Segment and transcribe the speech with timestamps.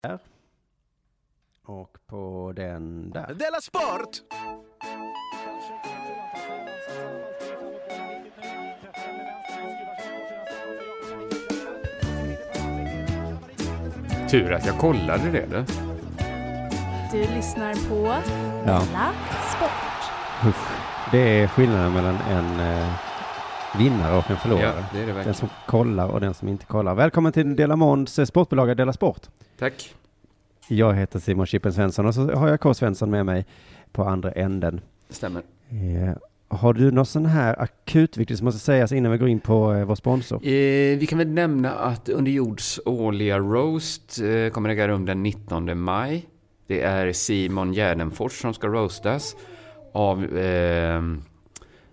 [0.00, 0.18] där.
[1.64, 3.34] Och på den där.
[3.34, 4.16] Della Sport!
[14.30, 15.46] Tur att jag kollade det.
[15.50, 15.64] Du.
[17.12, 18.06] Du lyssnar på
[18.66, 19.12] Ja, Della
[19.56, 20.48] Sport.
[20.48, 20.68] usch.
[21.12, 22.88] Det är skillnaden mellan en eh,
[23.78, 24.64] vinnare och en förlorare.
[24.76, 26.94] Ja, det är det Den som kollar och den som inte kollar.
[26.94, 29.20] Välkommen till Dela Måns eh, sportbolag Dela Sport.
[29.60, 29.94] Tack.
[30.68, 32.74] Jag heter Simon Chippen Svensson och så har jag K.
[32.74, 33.46] Svensson med mig
[33.92, 34.80] på andra änden.
[35.08, 35.42] Stämmer.
[35.68, 36.16] Eh,
[36.48, 39.84] har du något sån här akutviktigt som måste sägas innan vi går in på eh,
[39.84, 40.36] vår sponsor?
[40.36, 45.80] Eh, vi kan väl nämna att Underjords årliga roast eh, kommer äga rum den 19
[45.80, 46.28] maj.
[46.66, 49.36] Det är Simon Gärdenfors som ska roastas
[49.92, 51.02] av eh,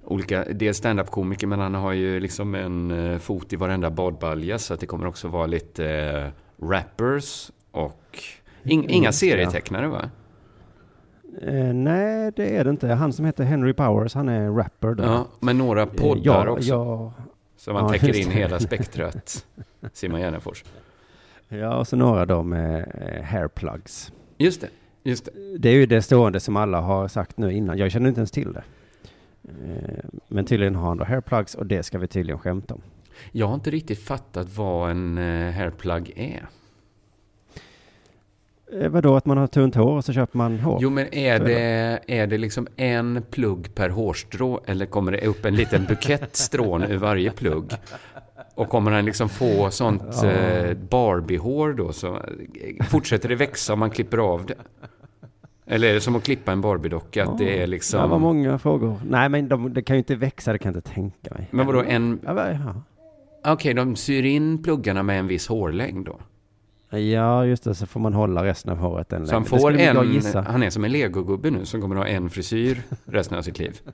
[0.04, 4.74] olika, dels stand-up-komiker men han har ju liksom en eh, fot i varenda badbalja så
[4.74, 6.32] att det kommer också vara lite eh,
[6.70, 8.24] rappers och
[8.64, 10.10] ing, inga serietecknare va?
[11.42, 12.88] Eh, nej, det är det inte.
[12.88, 14.94] Han som heter Henry Powers, han är rapper.
[14.94, 15.04] Då.
[15.04, 16.68] Ja, men några Eh, poddar ja, också.
[16.70, 17.14] Ja,
[17.58, 19.46] Så man Ja, täcker in hela spektrat.
[19.94, 20.64] Simon Gärdenfors.
[21.48, 24.12] ja, och så några då med eh, hairplugs.
[24.38, 24.70] Just det,
[25.04, 25.32] just det.
[25.58, 27.78] Det är ju det stående som alla har sagt nu innan.
[27.78, 28.64] Jag känner inte ens till det.
[29.44, 32.82] Eh, Men tydligen har han då hairplugs och det ska vi tydligen skämta om.
[33.32, 36.48] Jag har inte riktigt fattat vad en eh, hairplug är.
[38.74, 40.80] Eh, Vadå, att man har tunt hår och så köper man hår?
[40.82, 45.46] Jo, men är det, är det liksom en plugg per hårstrå eller kommer det upp
[45.46, 47.72] en liten bukett strån ur varje plugg?
[48.56, 50.26] Och kommer han liksom få sånt Ja.
[50.32, 51.94] eh, Barbie-hår då?
[51.94, 54.56] Så, eh, fortsätter det växa om man klipper av det?
[55.70, 57.24] Eller är det som att klippa en Barbie-docka?
[57.24, 58.02] Att det är liksom...
[58.02, 59.02] Det var många frågor.
[59.10, 61.48] Nej, men de, det kan ju inte växa, det kan jag inte tänka mig.
[61.52, 62.20] Men vadå, en...
[62.26, 62.82] Ja, ja.
[63.54, 66.20] Okej, de syr in pluggarna med en viss hårlängd då?
[66.90, 69.98] Ja, just det, så får man hålla resten av håret en Så han får en,
[70.46, 73.60] han är som en legogubbe nu som kommer att ha en frisyr resten av sitt
[73.60, 73.80] liv.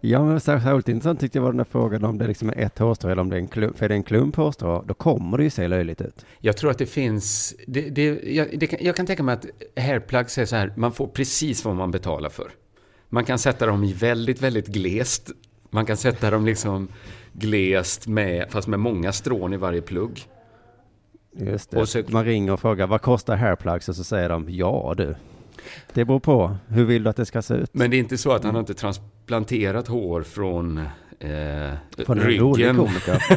[0.00, 2.78] Ja, men särskilt intressant tyckte jag var den där frågan om det liksom är ett
[2.78, 3.78] hårstrå eller om det är en klump.
[3.78, 6.24] För är det en klump hårstrå, då kommer det ju se löjligt ut.
[6.38, 9.46] Jag tror att det finns, det, det, jag, det kan, jag kan tänka mig att
[9.84, 12.50] hairplugs är så här, man får precis vad man betalar för.
[13.08, 15.30] Man kan sätta dem i väldigt, väldigt glest.
[15.70, 16.88] Man kan sätta dem liksom
[17.32, 20.26] glest med, fast med många strån i varje plugg.
[21.36, 21.80] Just det.
[21.80, 23.88] Och så- Man ringer och frågar, vad kostar hairplugs?
[23.88, 25.14] Och så säger de, ja du.
[25.92, 27.74] Det beror på, hur vill du att det ska se ut?
[27.74, 30.78] Men det är inte så att han har inte transplanterat hår från
[31.20, 31.72] eh,
[32.06, 32.76] Från ryggen.
[32.76, 33.22] komiker.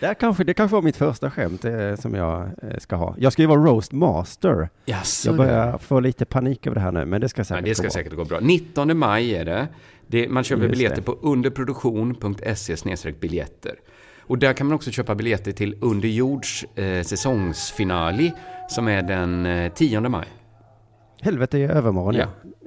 [0.00, 3.14] det, kanske, det kanske var mitt första skämt eh, som jag eh, ska ha.
[3.18, 4.68] Jag ska ju vara roast master.
[4.84, 7.64] Jaså, Jag börjar få lite panik över det här nu, men det ska Ja, säkert
[7.64, 7.90] det ska gå bra.
[7.92, 8.40] säkert gå bra.
[8.40, 9.68] 19 maj är det.
[10.06, 11.02] det man köper Just biljetter det.
[11.02, 13.74] på underproduktion.se biljetter.
[14.22, 18.32] Och där kan man också köpa biljetter till Underjords eh, säsongsfinali
[18.68, 20.26] som är den eh, 10 maj.
[21.20, 22.26] Helvete är övermorgon, ja.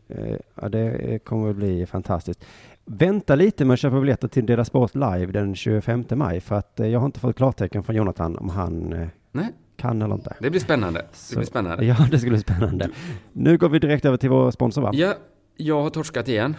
[0.10, 2.46] Eh, Ja, det kommer att bli fantastiskt.
[2.86, 6.80] Vänta lite med att köpa biljetter till Dela Sport live den 25 maj, för att
[6.80, 10.36] eh, jag har inte fått klartecken från Jonathan om han eh, Nej, kan eller inte.
[10.40, 11.00] det blir spännande.
[11.00, 11.86] Det Så- blir spännande.
[11.86, 12.90] Ja, det skulle bli spännande.
[13.34, 14.90] Nu går vi direkt över till vår sponsor, va?
[14.94, 15.14] Ja,
[15.58, 16.56] jag har torskat igen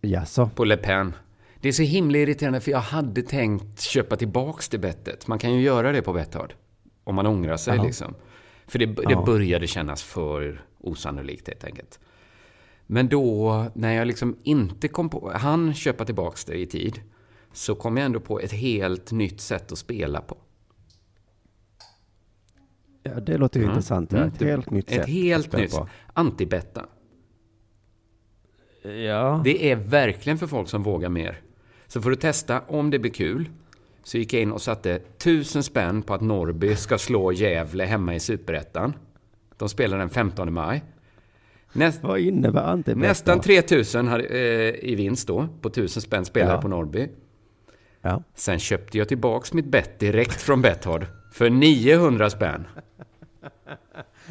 [0.00, 0.50] Jaså?
[0.54, 1.12] på Le Pen.
[1.62, 5.26] Det är så himla irriterande för jag hade tänkt köpa tillbaks det bettet.
[5.26, 6.54] Man kan ju göra det på Betthard.
[7.04, 7.84] Om man ångrar sig Ja.
[7.84, 8.14] liksom.
[8.66, 9.24] För det, det Ja.
[9.26, 12.00] började kännas för osannolikt helt enkelt.
[12.86, 17.00] Men då, när jag liksom inte kom på, han köpa tillbaks det i tid,
[17.52, 20.36] så kom jag ändå på ett helt nytt sätt att spela på.
[23.02, 24.12] Ja, det låter ju intressant.
[24.12, 24.18] Ja.
[24.18, 24.28] Mm.
[24.28, 25.08] Ett helt nytt Ett sätt.
[25.08, 25.92] helt att spela nytt.
[26.12, 26.86] Antibetta.
[28.82, 29.40] Ja.
[29.44, 31.40] Det är verkligen för folk som vågar mer.
[31.92, 33.48] Så för att testa om det blir kul
[34.04, 38.14] så gick jag in och satte tusen spänn på att Norrby ska slå Gävle hemma
[38.14, 38.92] i Superettan.
[39.56, 40.84] De spelar den 15 maj.
[41.72, 43.42] Näst, Vad innebär antibett nästan då?
[43.42, 46.60] 3000 hade, eh, i vinst då, på tusen spänn spelade Ja.
[46.62, 47.08] på Norrby.
[48.00, 48.22] Ja.
[48.34, 52.66] Sen köpte jag tillbaks mitt bett direkt från Betthard för 900 spänn.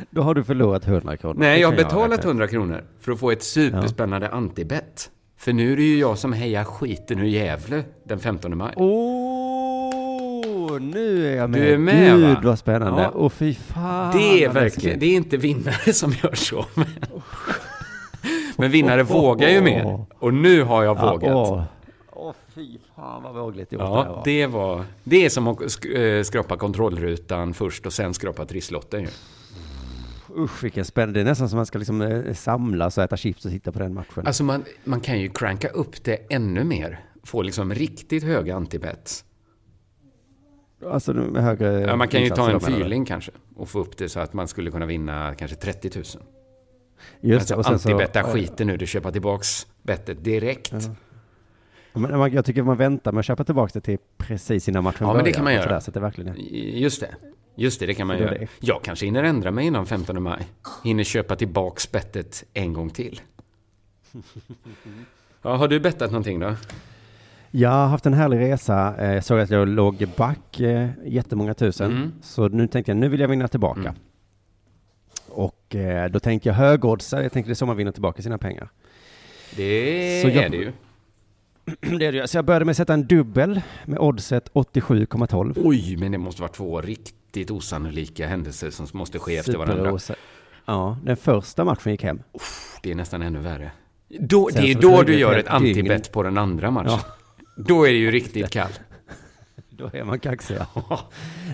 [0.09, 1.39] Då har du förlorat 100 kronor.
[1.39, 2.25] Nej, jag har betalat räkna ut.
[2.25, 5.11] 100 kronor för att få ett superspännande antibett.
[5.41, 8.73] För nu är det ju jag som hejar skiten ur Gävle den 15 maj.
[8.75, 11.61] Åh, nu är jag med.
[11.61, 12.41] Du är med, Gud va?
[12.43, 13.01] vad spännande.
[13.01, 13.11] Ja.
[13.15, 14.17] Åh fy fan.
[14.17, 16.65] Det är verkligen, det är inte vinnare som gör så.
[16.75, 16.85] Men,
[18.57, 20.05] men vinnare vågar ju mer.
[20.19, 21.31] Och nu har jag Ja, vågat.
[21.35, 21.63] Åh,
[22.11, 24.21] åh fy fan vad vågligt gjort det Ja, var.
[24.25, 24.85] det var...
[25.03, 29.07] Det är som att eh, skrapa kontrollrutan först och sen skrapa trisslotten ju.
[30.37, 31.19] Usch vilken spännande.
[31.19, 33.79] Det är nästan som man ska liksom eh, samlas och äta chips och titta på
[33.79, 34.27] den matchen.
[34.27, 36.99] Alltså man, man kan ju cranka upp det ännu mer.
[37.23, 39.25] Få liksom riktigt höga antibets.
[40.85, 44.09] Alltså med högre Ja, man kan ju ta en fyrling kanske och få upp det
[44.09, 46.03] så att man skulle kunna vinna kanske 30 000.
[46.03, 46.17] Just
[47.21, 47.89] det, Alltså, och sen så...
[47.89, 50.73] antibetta skiten nu, du köper tillbaks bettet direkt.
[51.93, 54.97] Ja, Men jag tycker man väntar med att köpa tillbaka det till precis innan matchen
[54.99, 55.25] Ja, men börjar.
[55.25, 55.81] det kan man göra.
[55.81, 56.39] så att det verkligen är.
[56.79, 57.15] Just det.
[57.61, 58.31] Just det, det kan man göra.
[58.37, 60.47] det- Jag kanske hinner ändra mig innan 15 maj.
[60.83, 63.21] Hinner köpa tillbaks bettet en gång till.
[65.43, 66.55] Ja, har du bettat någonting då?
[67.51, 68.95] Jag har haft en härlig resa.
[68.97, 71.91] Eh, Jag såg att jag låg back eh, jättemånga tusen.
[71.91, 72.11] Mm.
[72.21, 73.79] Så nu tänkte jag, nu vill jag vinna tillbaka.
[73.79, 73.93] Mm.
[75.29, 77.23] Och eh, då tänkte jag högoddsare.
[77.23, 78.69] Jag tänkte det är så man vinner tillbaka sina pengar.
[79.55, 80.71] Det Så jag- är det ju.
[81.99, 82.17] det är det.
[82.17, 82.27] ju.
[82.27, 85.53] Så jag började med att sätta en dubbel med oddset 87,12.
[85.63, 87.15] Oj, men det måste vara två riktigt
[87.51, 89.99] osannolika händelser som måste ske efter varandra.
[90.65, 92.21] Ja, den första matchen gick hem.
[92.83, 93.71] Det är nästan ännu värre.
[94.19, 96.91] Då, det är då du gör ett antibett på den andra matchen.
[96.91, 97.15] Ja.
[97.57, 98.69] Då är det ju riktigt kall.
[99.69, 100.57] Då är man kaxig.
[100.75, 100.99] ja.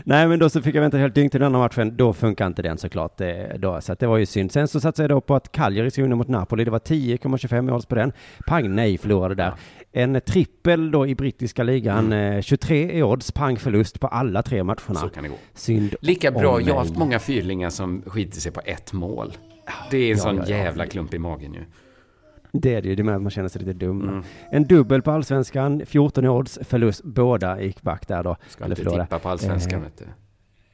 [0.03, 1.97] Nej, men då så fick jag vänta helt dygn till den andra matchen.
[1.97, 3.17] Då funkar inte den såklart.
[3.17, 4.51] Det, då, så att det var ju synd.
[4.51, 6.63] Sen så satsade jag då på att Cagliari skulle vinna mot Napoli.
[6.63, 8.11] Det var 10,25 i odds på den.
[8.47, 9.53] Pang, nej, förlorade där.
[9.91, 12.13] En trippel då i brittiska ligan.
[12.13, 14.81] eh, 23 i odds, pang förlust på alla tre matcherna.
[14.89, 15.01] Mm.
[15.01, 15.35] Så kan det gå.
[15.53, 19.33] Synd Lika bra, om jag har haft många fyrlingar som skiter sig på ett mål.
[19.91, 20.57] Det är en Ja, sån ja, ja.
[20.57, 21.59] jävla klump i magen ju.
[22.51, 24.01] Det är det ju, det är med att man känner sig lite dum.
[24.09, 24.23] Mm.
[24.51, 27.03] En dubbel på allsvenskan, 14 i odds, förlust.
[27.03, 28.35] Båda gick back där då.
[28.49, 30.05] Ska Eller inte tippa på allsvenskan Eh, vet du.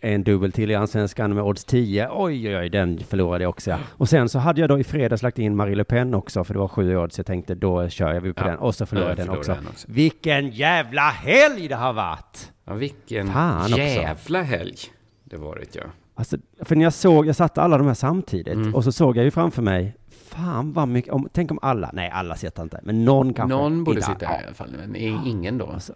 [0.06, 2.08] En dubbel till i allsvenskan med odds 10.
[2.12, 3.70] Oj, oj, oj, den förlorade jag också.
[3.72, 3.78] Ja.
[3.90, 6.54] Och sen så hade jag då i fredags lagt in Marie Le Pen också, för
[6.54, 7.18] det var sju odds.
[7.18, 8.44] Jag tänkte då kör jag på Ja.
[8.48, 8.58] den.
[8.60, 9.64] Och så förlorade Ja, jag den förlorade också.
[9.64, 9.88] den också.
[9.92, 12.52] Vilken jävla helg det har varit!
[12.66, 13.78] Ja, vilken Fan också.
[13.78, 14.76] jävla helg
[15.24, 15.84] det varit ja.
[16.16, 18.76] Alltså, för när jag såg, jag satte alla de här samtidigt Mm.
[18.76, 22.10] och så såg jag ju framför mig, fan vad mycket, om, tänk om alla, nej
[22.10, 23.58] alla sitter inte, men någon kanske.
[23.58, 25.66] Någon borde sitta här i alla fall, men ingen då.
[25.66, 25.94] Alltså,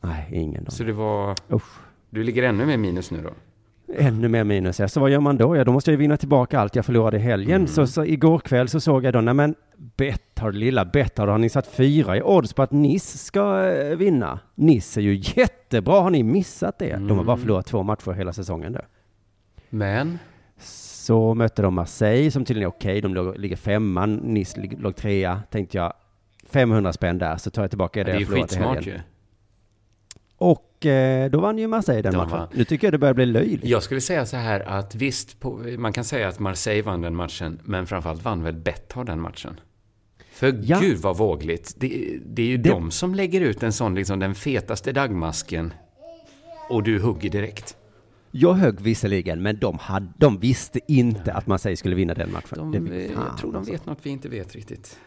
[0.00, 0.70] nej, ingen då.
[0.70, 1.34] Så det var...
[1.52, 1.78] Usch.
[2.10, 3.30] Du ligger ännu mer minus nu då?
[3.98, 4.80] Ännu mer minus.
[4.80, 4.88] Ja.
[4.88, 5.56] Så vad gör man då?
[5.56, 7.54] Ja, då måste jag ju vinna tillbaka allt jag förlorade i helgen.
[7.56, 7.66] Mm.
[7.66, 11.48] Så, så igår kväll så såg jag då, nej men Betthard, lilla Betthard, har ni
[11.48, 14.38] satt fyra i odds på att Nice ska eh, vinna?
[14.54, 16.92] Nice är ju jättebra, har ni missat det?
[16.96, 17.38] De har bara Mm.
[17.40, 18.80] förlorat två matcher hela säsongen då.
[19.70, 20.18] Men?
[20.58, 24.20] Så mötte de Marseille som tydligen är okej, de låg, ligger femman,
[24.56, 25.42] lig- låg trea.
[25.50, 25.92] Tänkte jag,
[26.50, 28.54] 500 spänn där så tar jag tillbaka Ja, det, det är ju jag förlorat i
[28.54, 28.94] skitsmart helgen.
[28.94, 29.00] ju.
[30.38, 32.30] Och eh, då vann ju Marseille den De matchen.
[32.38, 32.48] vann.
[32.54, 33.64] Nu tycker jag det börjar bli löjligt.
[33.64, 37.14] Jag skulle säga så här att visst, på, man kan säga att Marseille vann den
[37.16, 39.60] matchen, men framförallt vann väl Betthard den matchen.
[40.32, 40.78] För Ja.
[40.80, 41.74] gud vad vågligt.
[41.76, 45.72] Det, det är ju Det- de som lägger ut en sån, liksom den fetaste dagmasken
[46.70, 47.76] och du hugger direkt.
[48.30, 52.72] Jag högg visserligen, men de, hade, de visste inte att Marseille skulle vinna den matchen.
[52.72, 53.72] De, det, eh, jag tror de alltså.
[53.72, 54.98] vet något vi inte vet riktigt.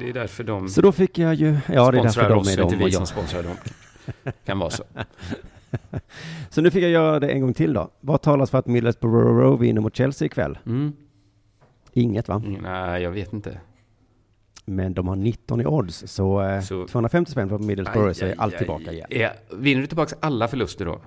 [0.00, 2.36] Det är därför de Så då fick jag ju, ja det är därför de är
[2.36, 3.08] och inte de och vi som jag.
[3.08, 3.56] sponsrar dem.
[4.44, 4.84] Kan vara så.
[6.50, 7.90] Så nu fick jag göra det en gång till då.
[8.00, 10.58] Vad talas för att Middlesbrough vinner mot Chelsea ikväll?
[10.66, 10.92] Mm.
[11.92, 12.42] Inget va?
[12.62, 13.60] Nej, jag vet inte.
[14.64, 18.34] Men de har 19 i odds, så, eh, Så- 250 spänn på Middlesbrough så är
[18.38, 19.06] allt tillbaka igen.
[19.10, 21.00] Ja, vinner du tillbaka alla förluster då?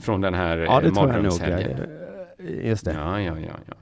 [0.00, 1.42] Från den här Ja, det eh, tror jag nog.
[1.42, 2.92] eh, Just det.
[2.92, 3.74] Ja, ja, ja, ja.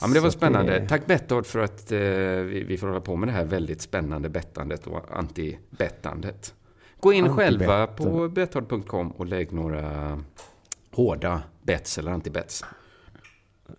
[0.00, 0.78] Ja, men det var Så spännande.
[0.78, 3.80] det- Tack Betthard för att eh, vi, vi får hålla på med det här väldigt
[3.80, 6.54] spännande bettandet och anti-bettandet.
[7.04, 7.36] Gå in Anti-bet.
[7.36, 10.18] själva på betthard.com och lägg några
[10.90, 12.64] hårda bets eller anti-bets.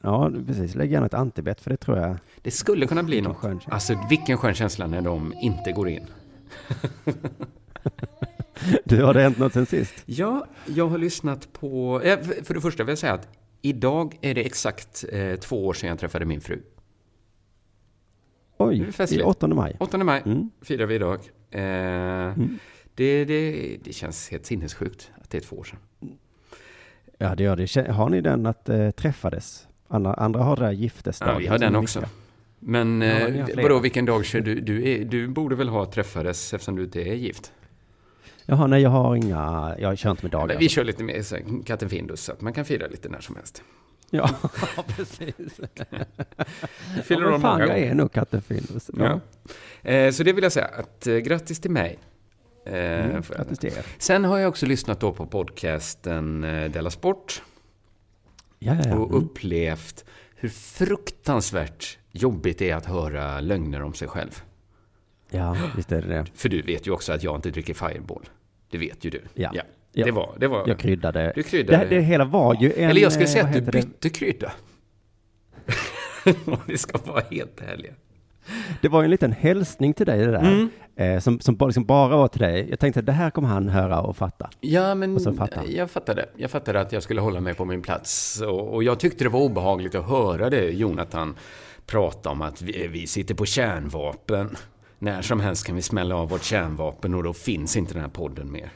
[0.02, 0.76] Ja, precis.
[0.76, 2.18] Lägg gärna ett antibett, för det tror jag.
[2.42, 3.38] Det skulle kunna bli något.
[3.38, 3.60] skön.
[3.66, 6.06] Alltså vilken skön känsla när de inte går in.
[8.84, 9.94] Du, har det hänt något sen sist?
[10.06, 12.00] Ja, jag har lyssnat på...
[12.44, 13.28] för- det första vill jag säga att
[13.62, 16.56] idag är det exakt eh, två år sedan jag träffade min fru.
[16.56, 16.62] Det
[18.58, 19.76] Oj, är det är 8 maj.
[19.80, 20.50] 8 maj Mm.
[20.62, 21.20] firar vi idag.
[21.52, 22.34] Eh,
[22.96, 25.80] det, det, det känns helt sinnessjukt att det är två år sedan.
[27.18, 27.92] Ja, det gör det.
[27.92, 29.68] Har ni den att eh, träffades?
[29.88, 31.34] Andra, andra har det där giftesdagen.
[31.34, 32.04] Ja, vi har den också.
[32.60, 34.62] Men Ja, eh, vadå, vilken dag kör du?
[34.62, 37.52] Du, är, du borde väl ha träffades eftersom du inte är gift?
[38.46, 40.48] Jaha, nej, jag har inga, jag kör inte med dagar.
[40.48, 43.20] Men vi kör lite mer så katten Findus, så att man kan fira lite när
[43.20, 43.64] som helst.
[44.10, 44.30] Ja,
[44.88, 45.60] precis.
[47.04, 48.90] Fyller ja, fan, många jag är nog katten Findus.
[48.98, 49.20] Ja.
[49.84, 49.92] Ja.
[49.92, 52.00] Eh, så det vill jag säga, att eh, grattis till mig.
[52.66, 53.24] Eh, Mm.
[53.98, 57.42] Sen har jag också lyssnat då på podcasten eh, Della Sport
[58.60, 58.96] Ja, ja, ja.
[58.96, 59.24] och Mm.
[59.24, 60.06] upplevt
[60.36, 64.44] hur fruktansvärt jobbigt det är att höra lögner om sig själv.
[65.30, 66.26] ja, visst är det det.
[66.36, 68.26] För du vet ju också att jag inte dricker Fireball.
[68.70, 69.22] Det vet ju du.
[69.34, 69.52] Ja.
[69.94, 70.68] Det var, det var...
[70.68, 71.32] Jag kryddade.
[71.36, 71.78] Du kryddade.
[71.86, 72.90] Det, det hela var ju en...
[72.90, 73.82] Eller jag skulle eh, säga att du heter det?
[73.88, 74.52] bytte krydda.
[76.46, 77.94] Om vi ska vara helt ärliga.
[78.82, 80.40] Det var ju en liten hälsning till dig det där.
[80.54, 80.70] Mm.
[80.98, 82.68] Eh, som, som bara- liksom bara var till dig.
[82.70, 84.50] Jag tänkte att det här kommer han höra och fatta.
[84.62, 86.26] Ja, men fattar jag fattade.
[86.36, 88.42] Jag fattade att jag skulle hålla mig på min plats.
[88.42, 91.36] Och, och jag tyckte det var obehagligt att höra det, Jonathan,
[91.86, 94.56] prata om att vi, vi sitter på kärnvapen.
[95.00, 98.10] När som helst kan vi smälla av vårt kärnvapen och då finns inte den här
[98.10, 98.72] podden mer.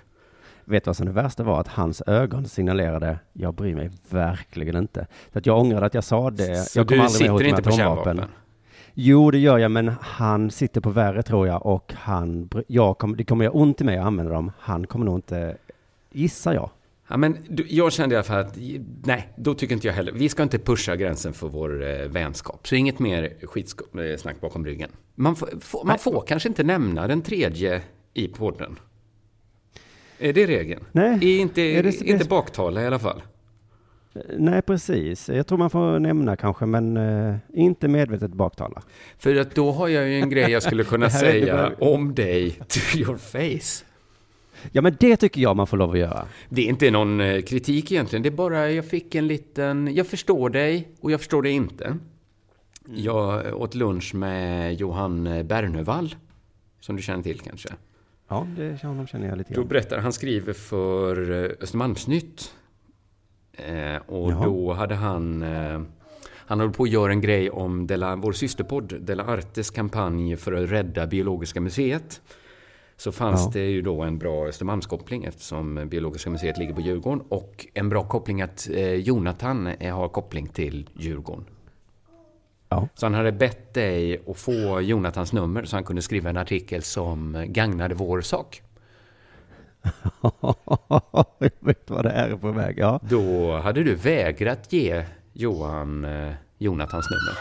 [0.66, 1.60] Vet du vad som det värsta var?
[1.60, 5.08] Att hans ögon signalerade, jag bryr mig verkligen inte.
[5.34, 6.56] Så att jag ångrade att jag sa det.
[6.56, 8.22] Så jag du sitter inte på kärnvapen?
[9.02, 13.18] Jo, det gör jag, men han sitter på värre tror jag och han, jag kommer,
[13.18, 14.52] det kommer göra ont i mig att använda dem.
[14.60, 15.58] Han kommer nog inte,
[16.12, 16.70] gissar jag.
[17.08, 17.38] Ja, men
[17.70, 18.58] jag kände i alla fall att,
[19.04, 20.12] nej, då tycker inte jag heller.
[20.12, 22.68] Vi ska inte pusha gränsen för vår eh, vänskap.
[22.68, 24.90] Så inget mer skitsnack bakom ryggen.
[25.16, 27.82] Man, får, man får kanske inte nämna den tredje
[28.14, 28.80] i podden.
[30.20, 30.84] Är det regeln?
[30.92, 33.22] Nej, Är inte, är det- inte baktala i alla fall.
[34.38, 35.30] Nej precis.
[35.30, 38.82] Jag tror man får nämna kanske, men eh, inte medvetet baktala.
[39.18, 42.52] För att då har jag ju en grej jag skulle kunna säga börjar- om dig
[42.52, 43.86] to your face.
[44.72, 46.26] Ja, men det tycker jag man får lov att göra.
[46.50, 48.24] Det är inte någon eh, kritik egentligen.
[48.24, 49.96] Det är bara, jag fick en liten...
[49.96, 51.98] Jag förstår dig och jag förstår dig inte.
[52.96, 56.16] Jag åt lunch med Johan Bernevall.
[56.80, 57.70] Som du känner till kanske.
[58.28, 59.68] Ja, det honom känner jag lite Då grann.
[59.68, 62.54] berättar han skriver för eh, Östermalmsnytt.
[63.68, 64.46] Eh, och Jaha.
[64.46, 65.44] då hade han...
[65.44, 65.82] Eh,
[66.32, 70.54] han höll på att göra en grej om Della, vår systerpodd Della Artes kampanj för
[70.54, 72.22] att rädda Biologiska museet.
[72.98, 73.52] Så fanns Ja.
[73.54, 77.22] det ju då en bra Östermalmskoppling eftersom Biologiska museet ligger på Djurgården.
[77.30, 81.46] Och en bra koppling att eh, Jonathan eh, har koppling till Djurgården.
[82.70, 82.88] Ja.
[82.96, 86.84] Så han hade bett dig att få Jonathans nummer så han kunde skriva en artikel
[86.84, 88.62] som gagnade vår sak.
[90.22, 92.76] Jag vet vad det är på väg.
[92.80, 93.00] Ja.
[93.10, 97.40] Då hade du vägrat ge Johan eh, Jonathans nummer.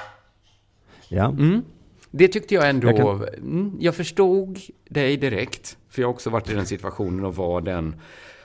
[1.09, 1.29] ja.
[1.29, 1.63] Mm.
[2.11, 2.89] Det tyckte jag ändå...
[2.89, 5.77] Jag kan- mm, jag förstod dig direkt.
[5.89, 8.01] För jag har också varit i den situationen och var den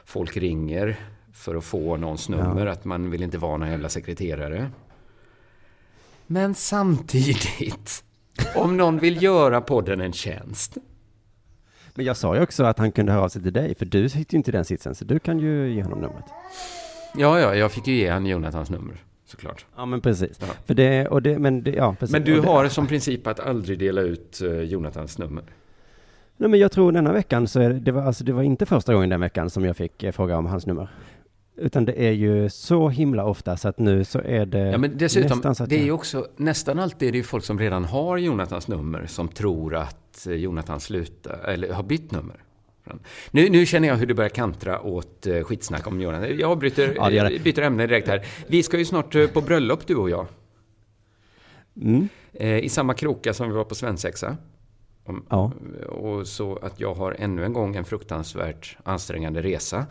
[0.06, 0.96] folk ringer
[1.34, 2.66] för att få någons nummer.
[2.66, 4.70] Att man vill inte vara någon jävla sekreterare.
[6.28, 8.04] Men samtidigt,
[8.56, 10.78] om någon vill göra podden en tjänst.
[11.96, 14.10] Men jag sa ju också att han kunde höra av sig till dig, för du
[14.10, 16.26] sitter ju inte i den sitsen, så du kan ju ge honom numret.
[17.18, 18.96] Ja, ja, jag fick ju ge han Jonathans nummer.
[19.26, 19.66] Såklart.
[19.76, 20.38] Ja, men precis.
[20.42, 20.48] Ja.
[20.66, 22.14] För det, och det, men det, ja, precis.
[22.14, 25.44] Men du det, har som princip att aldrig dela ut eh, Jonathans nummer.
[26.38, 28.66] Nej, men jag tror denna veckan så är det, det var, alltså, det var inte
[28.66, 30.88] första gången den veckan som jag fick eh, fråga om hans nummer.
[31.56, 34.98] Utan det är ju så himla ofta så att nu så är det Ja, men
[34.98, 37.60] dessutom, nästan så att det är ju också, nästan alltid är det ju folk som
[37.60, 39.98] redan har Jonathans nummer som tror att
[40.28, 42.36] eh, Jonathan slutar, eller har bytt nummer.
[43.32, 46.38] Nu, nu känner jag hur det börjar kantra åt eh, skitsnack om Jonathan.
[46.40, 47.36] Jag avbryter, Ja, det det.
[47.36, 48.26] eh, byter ämne direkt här.
[48.48, 50.28] Vi ska ju snart eh, på bröllop, du och jag.
[51.82, 52.08] Mm.
[52.40, 54.38] I samma kroka som vi var på svensexa.
[55.30, 55.52] Ja.
[55.90, 59.86] Och så att jag har ännu en gång en fruktansvärt ansträngande resa.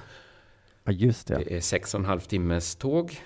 [0.84, 1.34] ja, just det.
[1.44, 3.20] Det är sex och en halv timmes tåg,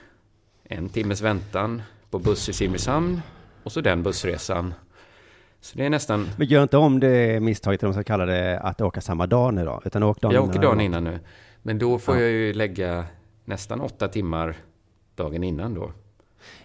[0.64, 3.20] en timmes väntan på buss i Simrishamn
[3.62, 4.74] och så den bussresan.
[5.66, 6.28] Så det är nästan...
[6.38, 9.54] Men gör inte om det misstaget, om man ska kalla det, att åka samma dag
[9.54, 11.18] nu då, utan åk dagen Jag åker dagen innan nu.
[11.62, 12.20] Men då får Ja.
[12.22, 13.04] jag ju lägga
[13.44, 14.56] nästan åtta timmar
[15.14, 15.92] dagen innan då.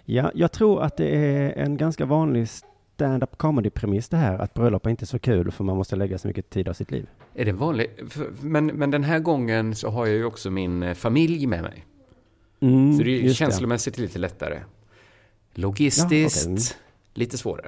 [0.06, 4.86] Ja, jag tror att det är en ganska vanlig stand-up comedy-premiss det här, att bröllop
[4.86, 7.08] är inte så kul för man måste lägga så mycket tid av sitt liv.
[7.36, 8.00] Är det vanligt?
[8.42, 11.86] Men, men den här gången så har jag ju också min eh, familj med mig.
[12.60, 14.60] Mm, Så det är ju känslomässigt lite lättare.
[15.54, 16.46] Logistiskt, Ja, okej.
[16.52, 16.58] Mm.
[17.14, 17.68] lite svårare.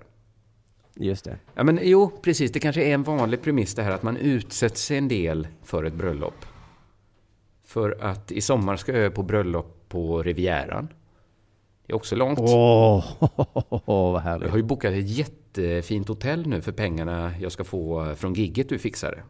[0.96, 1.38] Just det.
[1.56, 2.52] Ja, men jo, precis.
[2.52, 5.84] Det kanske är en vanlig premiss det här att man utsätter sig en del för
[5.84, 6.46] ett bröllop.
[7.66, 10.88] För att i sommar ska jag på bröllop på Rivieran.
[11.88, 12.40] Det är också långt.
[12.42, 13.06] Åh,
[13.86, 14.50] vad Jag härligt.
[14.50, 18.80] har ju bokat ett jättefint hotell nu för pengarna jag ska få från gigget du
[18.80, 19.24] fixade.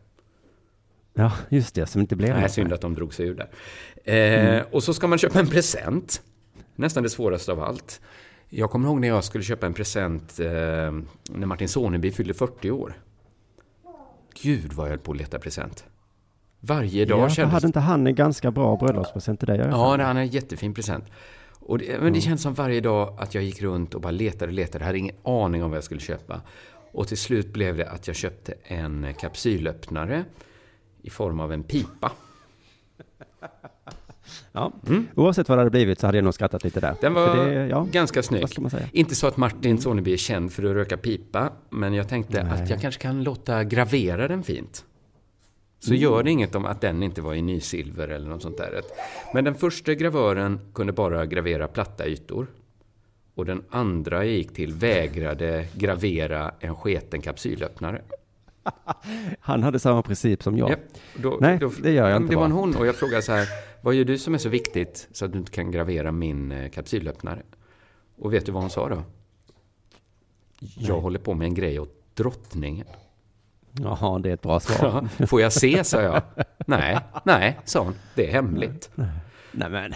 [1.13, 2.51] Ja, just det, som inte blev något.
[2.51, 3.36] synd att de drog sig ur
[4.05, 4.55] där.
[4.58, 6.22] Eh, Och så ska man köpa en present.
[6.75, 8.01] Nästan det svåraste av allt.
[8.55, 12.72] Jag kommer ihåg när jag skulle köpa en present eh, när Martin Soneby fyllde 40
[12.72, 12.93] år.
[14.41, 15.86] Gud vad jag höll på att leta present.
[16.60, 19.57] Varje dag Ja, kändes hade inte han en ganska bra bröllopspresent till dig?
[19.57, 21.05] Ja, det- han är en jättefin present.
[21.60, 24.45] Och det, men det känns som varje dag att jag gick runt och bara letade
[24.45, 24.79] och letade.
[24.83, 26.41] Jag hade ingen aning om vad jag skulle köpa.
[26.91, 30.25] Och till slut blev det att jag köpte en kapsylöppnare
[31.01, 32.12] i form av en pipa.
[34.51, 34.72] Ja.
[34.88, 35.08] Mm.
[35.15, 36.96] Oavsett vad det hade blivit så hade jag nog skrattat lite där.
[37.01, 38.46] Den var det, ja, ganska snygg.
[38.92, 42.62] Inte så att Martin Soneby är känd för att röka pipa, men jag tänkte Nej.
[42.62, 44.86] att jag kanske kan låta gravera den fint.
[45.80, 46.01] Så Mm.
[46.01, 48.82] gör det inget om att den inte var i nysilver eller något sånt där.
[49.34, 52.48] Men den första gravören kunde bara gravera platta ytor.
[53.36, 58.01] Och den andra jag gick till vägrade gravera en sketen kapsylöppnare.
[59.39, 60.70] Han hade samma princip som jag.
[60.70, 60.79] Japp.
[61.15, 62.60] Då, Nej, det gör jag inte Det var en bara.
[62.60, 63.48] hon och jag frågade så här,
[63.82, 66.70] vad gör du som är så viktigt så att du inte kan gravera min eh,
[66.70, 67.41] kapsylöppnare?
[68.17, 69.03] Och vet du vad hon sa då?
[70.60, 72.88] Jag håller på med en grej åt drottningen.
[73.72, 75.08] Jaha, det är ett bra svar.
[75.27, 76.22] Får jag se, sa jag.
[76.67, 77.93] Nej, nej, sa hon.
[78.15, 78.91] Det är hemligt.
[79.51, 79.93] Nej men.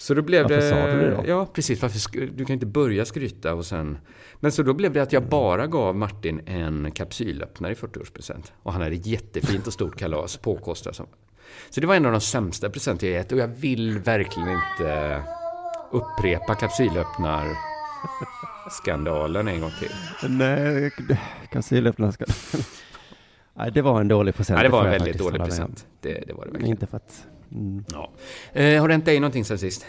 [0.00, 0.68] Så då blev Varför det...
[0.70, 1.24] sa du det då?
[1.26, 1.82] Ja, precis.
[1.82, 3.98] Varför du kan inte börja skryta och sen...
[4.40, 8.52] Men så då blev det att jag bara gav Martin en kapsylöppnare i 40-årspresent.
[8.62, 10.96] Och han hade ett jättefint och stort kalas påkostat.
[10.96, 11.06] som-
[11.70, 13.32] Så det var en av de sämsta presenter jag gett.
[13.32, 15.22] Och jag vill verkligen inte
[15.92, 17.46] upprepa kapsylöppnar
[18.70, 19.90] skandalen en gång till.
[20.30, 20.90] Nej,
[21.52, 22.24] kassilöppnarna ska...
[23.54, 24.56] Nej, det var en dålig present.
[24.56, 25.86] Nej, det var en väldigt dålig present.
[26.00, 26.70] Det, det var det verkligen.
[26.70, 27.26] Inte för att...
[27.52, 27.84] Mm.
[27.92, 28.10] Ja.
[28.52, 29.86] Eh, har det hänt dig någonting sen sist?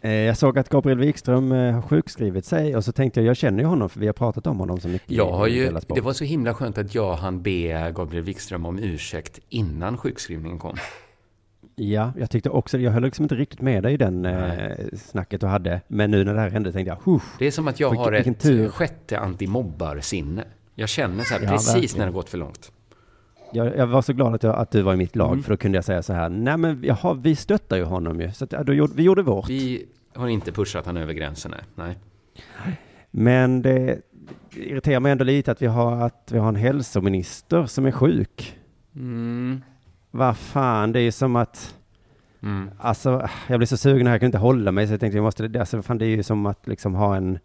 [0.00, 3.36] Eh, Jag såg att Gabriel Wikström eh, har sjukskrivit sig och så tänkte jag, jag
[3.36, 5.10] känner ju honom för vi har pratat om honom så mycket.
[5.10, 8.78] Jag har ju, det var så himla skönt att jag hann be Gabriel Wikström om
[8.78, 10.76] ursäkt innan sjukskrivningen kom.
[11.74, 15.40] Ja, jag tyckte också, jag höll liksom inte riktigt med dig i den eh, snacket
[15.40, 15.80] du hade.
[15.88, 18.12] Men nu när det här hände tänkte jag, Huff, Det är som att jag har
[18.12, 18.68] ett tur.
[18.68, 20.44] sjätte antimobbarsinne.
[20.74, 21.98] Jag känner så här Ja, precis verkligen.
[21.98, 22.72] när det gått för långt.
[23.52, 25.42] Jag, jag var så glad att, jag, att du var i mitt lag Mm.
[25.42, 28.30] för då kunde jag säga så här, nej men jaha, vi stöttar ju honom ju.
[28.32, 29.50] Så att, då gjorde, vi gjorde vårt.
[29.50, 31.50] Vi har inte pushat han över gränsen.
[31.50, 31.60] Nej.
[31.74, 31.98] nej.
[33.10, 33.98] Men det
[34.56, 38.58] irriterar mig ändå lite att vi har, att vi har en hälsominister som är sjuk.
[38.94, 39.62] Mm.
[40.10, 41.74] Vad fan, det är ju som att,
[42.42, 42.70] Mm.
[42.78, 45.22] alltså, jag blir så sugen här, jag kan inte hålla mig, så jag tänkte jag
[45.24, 47.38] måste, alltså, fan, det är ju som att liksom ha en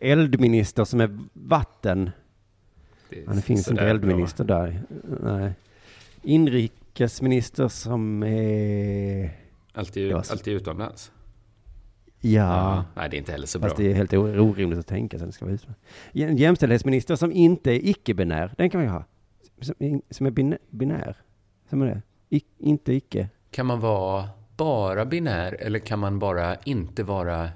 [0.00, 2.10] eldminister som är vatten.
[3.12, 4.82] Är Ja, det finns inte eldminister där.
[5.22, 5.52] Nej.
[6.22, 9.30] Inrikesminister som är.
[9.72, 11.12] Alltid, var alltid utomlands.
[12.20, 13.68] ja, Nej, det är inte heller så bra.
[13.68, 15.66] fast det är helt orimligt att tänka sig att det ska vara ut.
[16.12, 19.04] En jämställdhetsminister som inte är icke-binär, den kan vi ha.
[19.60, 21.16] Som, som är bin, binär.
[21.70, 22.02] Som är det.
[22.36, 23.28] I, inte icke.
[23.50, 27.50] Kan man vara bara binär eller kan man bara inte vara...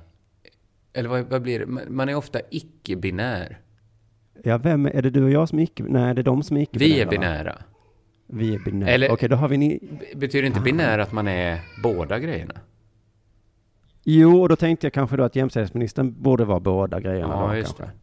[0.93, 1.67] Eller vad, vad blir det?
[1.67, 3.59] Man- Man är ofta icke-binär.
[4.43, 5.83] Ja, vem är det du och jag som är icke?
[5.89, 7.11] Nej, det är de som är icke Vi är va?
[7.11, 7.59] binära.
[8.27, 8.91] Vi är binära.
[8.91, 9.81] Eller- Okej, då har vi ni...
[10.17, 12.55] Betyder inte binär att man är båda grejerna?
[14.05, 17.57] Jo, och då tänkte jag kanske då att jämställdhetsministern borde vara båda grejerna Ja, då,
[17.57, 17.97] just kanske.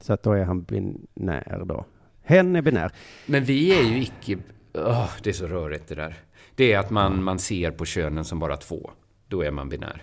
[0.00, 1.84] Så att då är han binär då.
[2.22, 2.92] Hen är binär.
[3.26, 4.38] Men vi är ju icke...
[4.74, 6.14] Åh, det är så rörigt det där.
[6.54, 8.90] Det är att man, man ser på könen som bara två.
[9.28, 10.02] Då är man binär.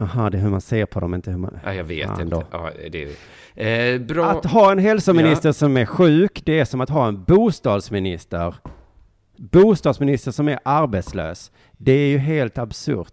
[0.00, 1.58] Aha, det är hur man ser på dem, inte hur man...
[1.64, 2.44] Ja, jag vet Fan inte.
[2.50, 3.08] Ja, det
[3.54, 4.26] är, eh, bra.
[4.26, 8.54] Att ha en hälsominister som är sjuk, det är som att ha en bostadsminister.
[9.36, 11.52] Bostadsminister som är arbetslös.
[11.72, 13.12] Det är ju helt absurt.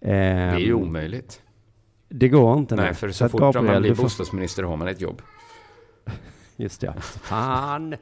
[0.00, 1.42] det är ju Ehm, omöjligt.
[2.08, 2.76] Det går inte.
[2.76, 5.22] Nej, för så att fort man Gabriel, blir du får- bostadsminister har man ett jobb.
[6.56, 7.00] Just det, ja.
[7.00, 7.90] Fan!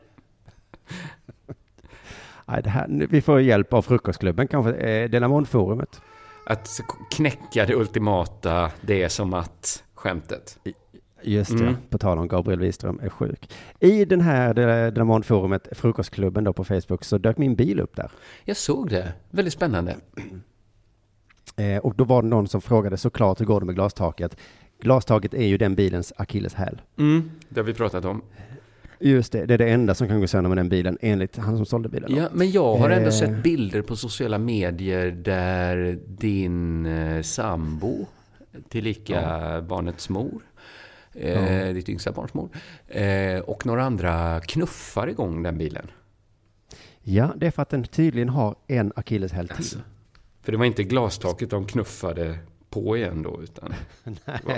[2.46, 6.00] Nej, det här, vi får hjälp av Frukostklubben kanske, eh, Delamond-forumet.
[6.46, 10.58] Att knäcka det ultimata, det är som att skämtet.
[11.24, 11.76] Just det, Mm.
[11.90, 13.50] på tal om Gabriel Wiström är sjuk.
[13.80, 14.54] I den här
[14.90, 18.10] Delamond-forumet, Frukostklubben då på Facebook, så dök min bil upp där.
[18.44, 19.12] Jag såg det.
[19.30, 19.96] Väldigt spännande.
[21.56, 24.36] Eh, och då var det någon som frågade såklart hur går det med glastaket?
[24.80, 26.80] Glastaket är ju den bilens akilleshäl.
[26.98, 28.22] Mm, det har vi pratat om.
[29.04, 31.56] Just det, det är det enda som kan gå sönder med den bilen enligt han
[31.56, 32.16] som sålde bilen.
[32.16, 33.14] Ja, men jag har ändå Eh.
[33.14, 38.06] sett bilder på sociala medier där din eh, sambo,
[38.68, 39.20] tillika
[39.68, 40.42] barnets mor,
[41.14, 41.72] eh, Ja.
[41.72, 42.48] ditt yngsta barns mor,
[42.88, 45.86] eh, och några andra knuffar igång den bilen.
[47.04, 49.56] ja, det är för att den tydligen har en akilleshäl till.
[49.56, 49.78] Alltså.
[50.42, 52.38] För det var inte glastaket de knuffade
[52.72, 53.74] på igen då, utan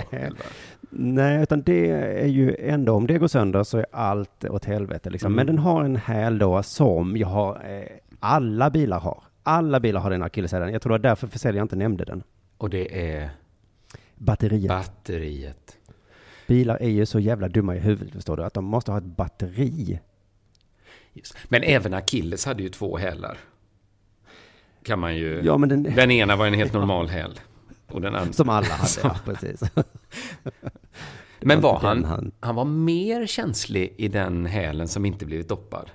[0.09, 0.43] själva.
[0.89, 1.89] Nej, utan det
[2.21, 5.27] är ju ändå, om det går sönder så är allt åt helvete liksom.
[5.33, 5.35] Mm.
[5.35, 7.87] Men den har en häl då som jag har, eh,
[8.19, 9.23] alla bilar har.
[9.43, 10.73] Alla bilar har den akilleshälen.
[10.73, 12.23] Jag tror det var därför försäljaren inte nämnde den.
[12.57, 13.29] Och det är
[14.15, 14.67] Batteriet.
[14.67, 15.77] batteriet.
[16.47, 19.03] Bilar är ju så jävla dumma i huvudet, förstår du, att de måste ha ett
[19.03, 19.99] batteri.
[21.13, 21.37] Just.
[21.49, 23.37] Men även Achilles hade ju två hälar.
[24.83, 25.41] Kan man ju...
[25.43, 27.39] Ja, men den, Den ena var en helt normal häl.
[27.95, 28.33] Och den andra...
[28.33, 29.61] som alla hade, ja, precis.
[31.39, 35.89] Men var han, han- han var mer känslig i den hälen som inte blivit doppad?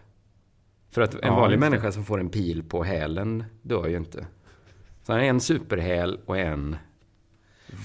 [0.90, 1.60] För att en Ja, vanlig det.
[1.60, 4.26] människa som får en pil på hälen dör ju inte.
[5.02, 6.76] Så han är en superhäl och en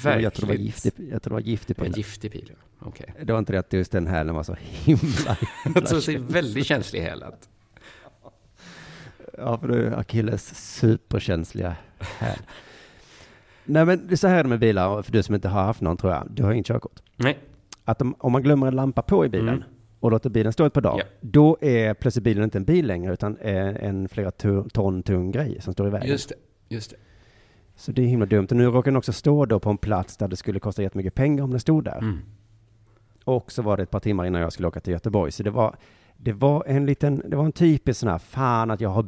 [0.03, 0.23] verkligt...
[0.23, 2.87] Jag tror det var giftig, jag tror det var giftig på En giftig pil, ja.
[2.87, 3.13] Okej.
[3.23, 6.17] Det var inte det att just den hälen var så himla, himla Alltså, så är
[6.17, 7.23] väldigt känslig häl.
[9.37, 12.39] Ja, för det är Achilles superkänsliga häl.
[13.65, 15.97] Nej, men det är så här med bilar, för du som inte har haft någon
[15.97, 16.99] tror jag, du har inget körkort.
[17.17, 17.39] Nej.
[17.85, 19.63] Att om, om man glömmer en lampa på i bilen Mm.
[19.99, 21.17] och låter bilen stå ett par dagar, Ja.
[21.21, 24.31] då är plötsligt bilen inte en bil längre, utan är en flera
[24.73, 26.09] ton tung grej som står i vägen.
[26.09, 26.35] Just det,
[26.75, 26.97] just det.
[27.75, 28.47] Så det är himla dumt.
[28.49, 31.15] Och nu råkar den också stå då på en plats där det skulle kosta jättemycket
[31.15, 31.97] pengar om den stod där.
[31.97, 32.19] Mm.
[33.23, 35.31] Och så var det ett par timmar innan jag skulle åka till Göteborg.
[35.31, 35.75] Så det var,
[36.17, 39.03] det var en liten, det var en typisk sån här, fan att jag har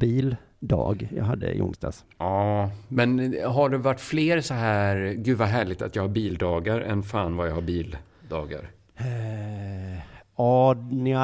[0.68, 2.06] bildag jag hade i onsdags.
[2.18, 6.82] Ja, men har det varit fler så här, gud vad härligt att jag har bildagar,
[6.82, 8.70] än fan vad jag har bildagar?
[8.98, 10.00] Eh,
[10.40, 10.76] Ja,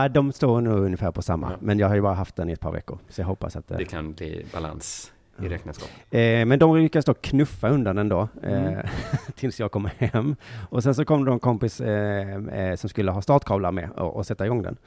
[0.10, 1.52] de står nog ungefär på samma.
[1.52, 1.58] Ja.
[1.60, 2.98] Men jag har ju bara haft den i ett par veckor.
[3.10, 3.78] Så jag hoppas att det...
[3.78, 5.12] Det kan bli balans
[5.44, 5.90] i räkenskap.
[6.12, 8.86] Eh, men de lyckades då knuffa undan den då, eh, Mm.
[9.36, 10.36] tills jag kom hem.
[10.70, 14.16] Och sen så kom det en kompis eh, eh, som skulle ha startkablar med och,
[14.16, 14.78] och sätta igång den.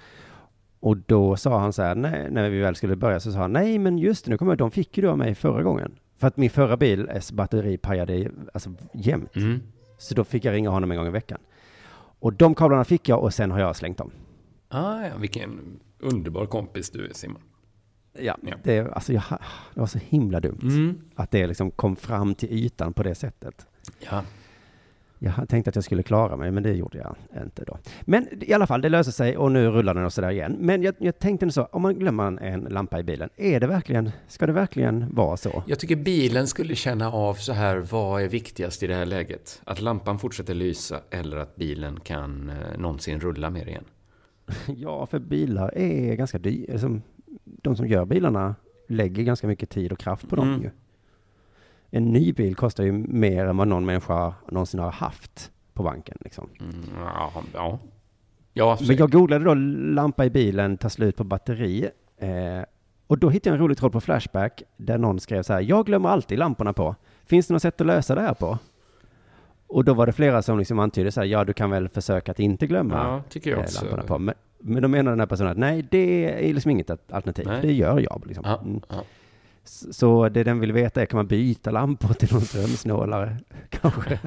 [0.87, 3.53] Och då sa han så här, nej, när vi väl skulle börja så sa han,
[3.53, 5.95] nej men just det, nu kommer jag, de fick ju du av mig förra gången.
[6.19, 9.37] För att min förra bils batteri pajade alltså jämt.
[9.37, 9.61] Mm.
[9.99, 11.39] Så då fick jag ringa honom en gång i veckan.
[12.19, 14.11] Och de kablarna fick jag och sen har jag slängt dem.
[14.69, 17.43] Ah, ja, vilken underbar kompis du är, Simon.
[18.19, 18.55] Ja, Ja.
[18.63, 19.23] Det, alltså jag,
[19.75, 20.99] det var så himla dumt Mm.
[21.15, 23.67] att det liksom kom fram till ytan på det sättet.
[24.11, 24.23] Ja.
[25.19, 27.79] Jag hade tänkt att jag skulle klara mig, men det gjorde jag inte då.
[28.03, 30.57] Men i alla fall, det löser sig och nu rullar den och sådär igen.
[30.61, 34.11] Men jag, jag tänkte så, om man glömmer en, lampa i bilen, är det verkligen,
[34.29, 35.63] ska det verkligen vara så?
[35.67, 39.63] Jag tycker bilen skulle känna av så här, vad är viktigast i det här läget?
[39.65, 43.85] Att lampan fortsätter lysa eller att bilen kan eh, någonsin rulla mer igen?
[44.77, 47.01] Ja, för bilar är ganska dyra.
[47.45, 48.55] De som gör bilarna
[48.89, 50.63] lägger ganska mycket tid och kraft på dem Mm.
[50.63, 50.71] ju.
[51.97, 56.19] En ny bil kostar ju mer än vad någon människa någonsin har haft på banken.
[56.21, 56.49] Liksom.
[56.61, 57.79] Mm, ja, ja.
[58.53, 59.55] Ja, Men jag googlade då
[59.95, 61.89] lampa i bilen, tar slut på batteri.
[62.19, 62.29] Eh,
[63.07, 65.87] och då hittade jag en rolig tråd på Flashback där någon skrev så här, jag
[65.87, 66.95] glömmer alltid lamporna på.
[67.25, 68.59] Finns det något sätt att lösa det här på?
[69.67, 72.31] Och då var det flera som liksom antydde så här, ja du kan väl försöka
[72.33, 73.85] att inte glömma ja, tycker jag eh, också.
[73.85, 74.19] lamporna på.
[74.19, 77.47] Men, men då menar den här personen att nej, det är liksom inget alternativ.
[77.47, 77.59] Nej.
[77.63, 78.23] Det gör jag.
[78.27, 78.45] Liksom.
[78.47, 78.81] Ja, Mm.
[78.89, 79.03] ja.
[79.69, 83.37] Så det den vill veta är, kan man byta lampor till någon strömsnålare?
[83.71, 84.19] Kanske.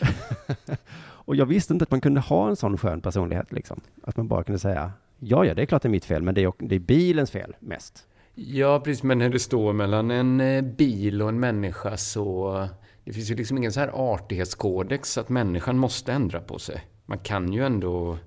[1.02, 3.80] och jag visste inte att man kunde ha en sån skön personlighet, liksom.
[4.02, 6.34] Att man bara kunde säga, ja, ja, det är klart det är mitt fel, men
[6.34, 8.06] det är, det är bilens fel mest.
[8.34, 9.02] Ja, precis.
[9.02, 12.68] Men när det står mellan en eh, bil och en människa så...
[13.04, 16.84] Det finns ju liksom ingen så här artighetskodex att människan måste ändra på sig.
[17.06, 18.18] Man kan ju ändå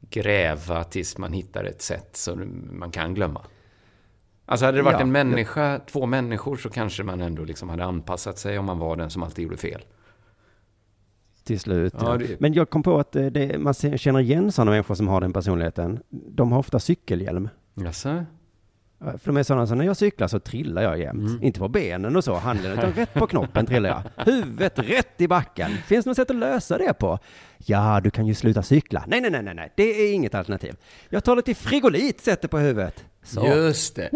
[0.00, 2.36] gräva tills man hittar ett sätt så
[2.70, 3.42] man kan glömma.
[4.50, 7.84] Alltså hade det varit Ja, en människa, två människor, så kanske man ändå liksom hade
[7.84, 9.80] anpassat sig om man var den som alltid gjorde fel.
[11.44, 11.94] Till slut.
[12.00, 14.94] Ja, Ja, det- Men jag kom på att eh, det, man känner igen sådana människor
[14.94, 16.00] som har den personligheten.
[16.10, 17.48] De har ofta cykelhjälm.
[17.74, 18.24] Jaså?
[18.98, 21.28] Ja, För de är sådana som när jag cyklar så trillar jag jämt.
[21.30, 21.42] Mm.
[21.42, 24.24] Inte på benen och så, handen, utan rätt på knoppen trillar jag.
[24.32, 25.70] Huvudet rätt i backen.
[25.70, 27.18] Finns det något sätt att lösa det på?
[27.58, 29.04] Ja, du kan ju sluta cykla.
[29.06, 29.72] Nej, nej, nej, nej, nej.
[29.76, 30.76] det är inget alternativ.
[31.08, 33.04] Jag tar lite frigolit, sätter på huvudet.
[33.22, 33.46] Så.
[33.46, 34.10] Just det.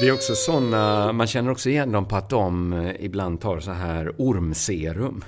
[0.00, 3.60] Det är också sådana, man känner också igen dem på att de eh, ibland tar
[3.60, 5.24] så här ormserum.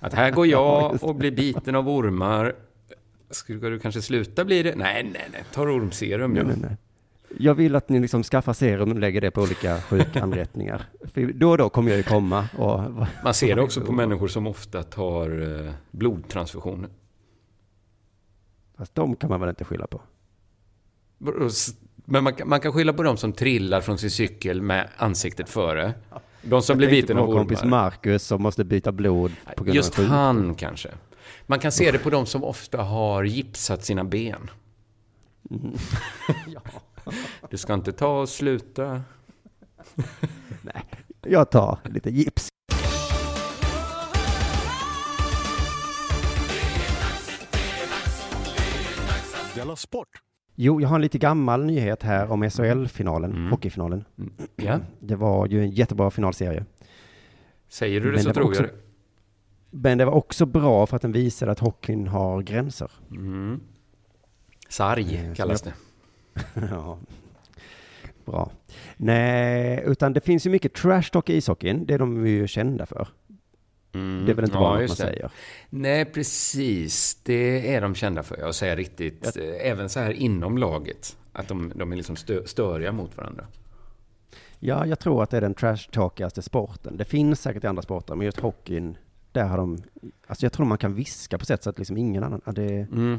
[0.00, 2.54] Att här går jag och blir biten av ormar.
[3.30, 4.74] Ska du kanske sluta bli det?
[4.76, 6.48] Nej, nej, nej, tar ormserum Nej, ja.
[6.48, 6.76] nej, nej.
[7.38, 10.88] Jag vill att ni liksom skaffar serum och lägger det på olika sjukanrättningar.
[11.14, 12.80] För då och då kommer jag ju komma och...
[13.24, 16.90] Man ser det också på människor som ofta tar eh, blodtransfusioner.
[18.76, 20.00] Fast de kan man väl inte skylla på?
[22.04, 25.48] Men man, kan- man kan skylla på de som trillar från sin cykel med ansiktet
[25.48, 25.94] före.
[26.42, 27.70] De som Jag blir biten av vår kompis ormar.
[27.70, 30.12] Marcus som måste byta blod på grund Just av sjukdom.
[30.16, 30.88] han kanske.
[31.46, 34.50] Man kan se det på de som ofta har gipsat sina ben.
[35.50, 35.72] Mm.
[37.50, 39.02] Du ska inte ta och sluta.
[41.22, 42.48] Jag tar lite gips.
[49.76, 50.08] Sport!
[50.62, 53.50] Jo, jag har en lite gammal nyhet här om SHL-finalen, Mm.
[53.50, 54.04] hockeyfinalen.
[54.56, 54.78] Ja.
[55.00, 56.64] Det var ju en jättebra finalserie.
[57.68, 58.76] Säger du det Men så det tror också- jag det.
[59.70, 62.90] Men det var också bra för att den visade att hockeyn har gränser.
[63.10, 63.60] Mm.
[64.68, 65.72] Sarg Eh, kallas det.
[66.70, 66.98] ja.
[68.24, 68.50] Bra.
[68.96, 71.86] Nej, utan det finns ju mycket trash talk i ishockeyn.
[71.86, 73.08] Det är de ju kända för.
[73.92, 74.24] Mm.
[74.26, 74.94] Det är väl inte Ja, bara något man det.
[74.96, 75.30] säger.
[75.70, 77.20] Nej, precis.
[77.22, 78.38] Det är de kända för.
[78.38, 79.36] Jag säger riktigt.
[79.36, 81.16] eh, Även så här inom laget.
[81.32, 83.46] Att de, de är liksom stö, störiga mot varandra.
[84.58, 86.96] Ja, jag tror att det är den trash-talkigaste sporten.
[86.96, 88.96] Det finns säkert i andra sporter, men just hockeyn,
[89.32, 89.78] där har de...
[90.26, 92.40] Alltså jag tror man kan viska på sätt så att liksom ingen annan...
[92.44, 93.18] Ja, det, Mm.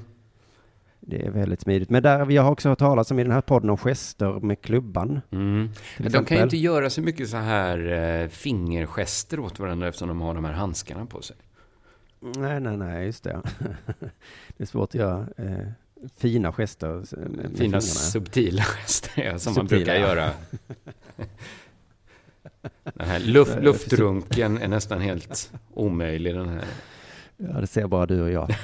[1.02, 1.90] Det är väldigt smidigt.
[1.90, 4.62] Men där, vi har också hört talas om i den här podden om gester med
[4.62, 5.22] klubban.
[5.32, 5.70] Mm.
[5.98, 10.08] Men de kan ju inte göra så mycket så här eh, fingergester åt varandra eftersom
[10.08, 11.36] de har de här handskarna på sig.
[12.20, 13.42] Nej, nej, nej, just det.
[14.58, 15.68] det är svårt att göra eh,
[16.18, 17.04] fina gester.
[17.06, 17.82] Fina fingrarna.
[17.82, 20.00] subtila gester ja, som man Subtila, brukar ja.
[20.00, 20.30] göra.
[22.84, 26.66] Den här luft, luftrunken är nästan helt omöjlig den här.
[27.38, 28.56] Ja, det ser bara du och jag.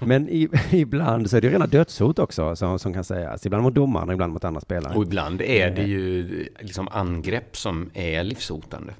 [0.00, 3.46] Men i, ibland så är det rena dödshot också som, som kan sägas.
[3.46, 4.94] Ibland mot domaren, ibland mot andra spelare.
[4.96, 6.28] Och ibland är det ju
[6.60, 8.92] liksom angrepp som är livshotande.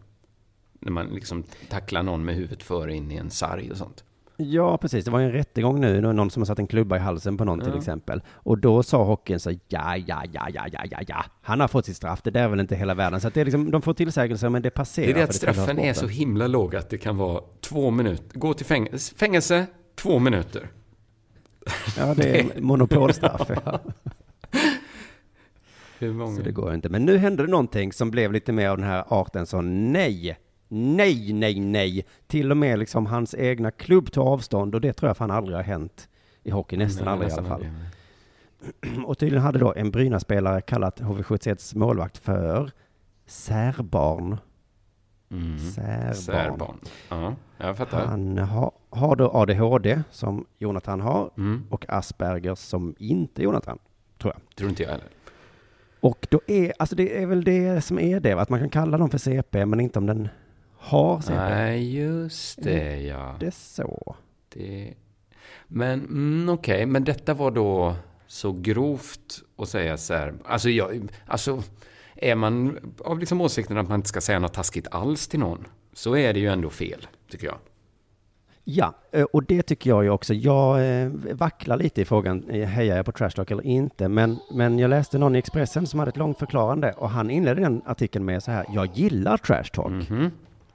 [0.80, 4.02] När man liksom tacklar någon med huvudet före in i en sarg och sånt.
[4.38, 5.04] Ja, precis.
[5.04, 7.36] Det var ju en rättegång nu, nå- någon som har satt en klubba i halsen
[7.36, 7.78] på någon till Ja.
[7.78, 8.22] exempel.
[8.32, 9.96] Och då sa hockeyn så, ja, ja,
[10.32, 11.24] ja, ja, ja, ja, ja.
[11.42, 13.20] Han har fått sitt straff, det där är väl inte hela världen.
[13.20, 15.06] Så att det är liksom, de får tillsägelser, men det passerar.
[15.06, 18.38] Det är det att straffen är så himla låg att det kan vara två minuter.
[18.38, 20.68] Gå till fängelse, fängelse två minuter.
[21.98, 23.50] Ja, det är monopolstraff.
[23.64, 23.80] Ja.
[26.36, 26.88] Så det går inte.
[26.88, 30.38] Men nu hände det någonting som blev lite mer av den här arten så nej,
[30.68, 32.06] nej, nej, nej.
[32.26, 35.56] Till och med liksom hans egna klubb tog avstånd och det tror jag fan aldrig
[35.56, 36.08] har hänt
[36.42, 37.66] i hockey, nästan Nej, aldrig nästan i alla fall.
[38.84, 39.04] aldrig.
[39.06, 42.70] Och tydligen hade då en Brynäs-spelare kallat HV71s målvakt för
[43.26, 44.36] särbarn.
[45.30, 45.58] Mm.
[45.58, 46.14] Särbarn.
[46.14, 46.78] Särbarn.
[47.08, 48.06] Ja, jag fattar.
[48.06, 51.66] Han har, har då ADHD som Jonathan har Mm.
[51.70, 53.78] och Asperger som inte Jonathan,
[54.18, 54.56] tror jag.
[54.56, 55.06] Tror inte jag heller.
[56.00, 58.98] Och då är, alltså det är väl det som är det, att man kan kalla
[58.98, 60.28] dem för CP, men inte om den
[60.78, 61.34] har CP.
[61.34, 63.36] Nej, just det ja.
[63.40, 64.16] Det är så.
[64.54, 64.94] Det...
[65.66, 70.34] Men mm, okej, men detta var då så grovt att säga här.
[70.44, 71.62] Alltså, jag, alltså
[72.16, 75.66] är man av liksom åsikten att man inte ska säga något taskigt alls till någon,
[75.92, 77.58] så är det ju ändå fel, tycker jag.
[78.68, 80.34] Ja, eh, och det tycker jag ju också.
[80.34, 84.08] Jag eh, vacklar lite i frågan, eh, hejar jag på Trash Talk eller inte?
[84.08, 87.60] Men, men jag läste någon i Expressen som hade ett långt förklarande och han inledde
[87.60, 90.10] den artikeln med så här, jag gillar Trash Talk.
[90.10, 90.30] Mhm.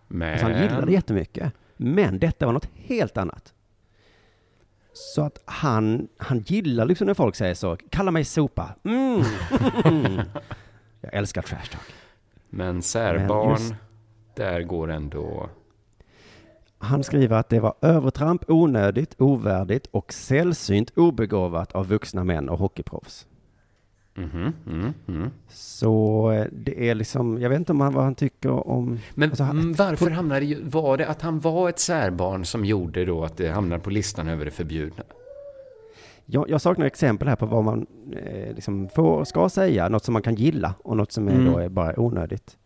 [0.08, 0.32] Men...
[0.32, 1.54] Alltså han gillade det jättemycket.
[1.78, 3.54] Men detta var något helt annat.
[4.94, 8.70] Så att han, han gillar liksom när folk säger så, kalla mig sopa.
[8.84, 9.24] Mm.
[11.02, 11.94] jag älskar Trash Talk.
[12.50, 13.74] Men särbarn, just-
[14.36, 15.50] där går ändå...
[16.78, 22.58] Han skriver att det var övertramp, onödigt, ovärdigt och sällsynt obegåvat av vuxna män och
[22.60, 23.28] hockeyproffs.
[24.14, 25.30] Mhm, mm, mm.
[25.50, 29.00] Så eh, det är liksom, jag vet inte om han, vad han tycker om...
[29.14, 29.44] Men Alltså,
[29.84, 33.50] varför hamnade ju, var det att han var ett särbarn som gjorde då att det
[33.50, 35.04] hamnade på listan över det förbjudna?
[36.34, 37.86] Jag, jag saknar exempel här på vad man
[38.26, 41.52] eh, liksom får, ska säga, något som man kan gilla och något som är Mm.
[41.54, 42.58] då är bara onödigt.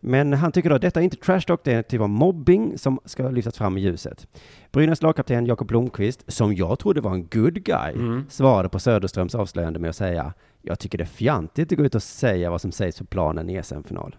[0.00, 2.08] Men han tycker då att detta är inte trash talk, det är en typ av
[2.08, 4.26] mobbing som ska lyftas fram i ljuset.
[4.72, 8.24] Brynäs lagkapten Jakob Blomqvist, som jag trodde var en good guy, Mm.
[8.28, 11.94] svarade på Söderströms avslöjande med att säga jag tycker det är fjantigt att gå ut
[11.94, 14.16] och säga vad som sägs på planen i SM-final.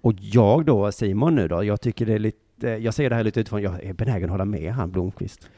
[0.00, 3.24] Och jag då, Simon nu då, jag tycker det är lite, jag ser det här
[3.24, 5.48] lite utifrån, jag är benägen att hålla med han Blomqvist.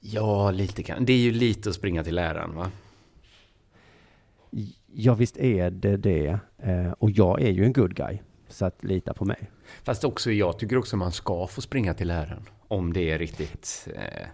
[0.00, 1.04] Ja, lite kan.
[1.04, 2.70] Det är ju lite att springa till läraren, va?
[4.92, 6.38] Ja, visst är det det.
[6.58, 8.18] Eh, och jag är ju en good guy.
[8.48, 9.50] Så att lita på mig.
[9.82, 12.42] Fast också, jag tycker också man ska få springa till läraren.
[12.68, 13.88] Om det är riktigt...
[13.94, 14.26] Eh,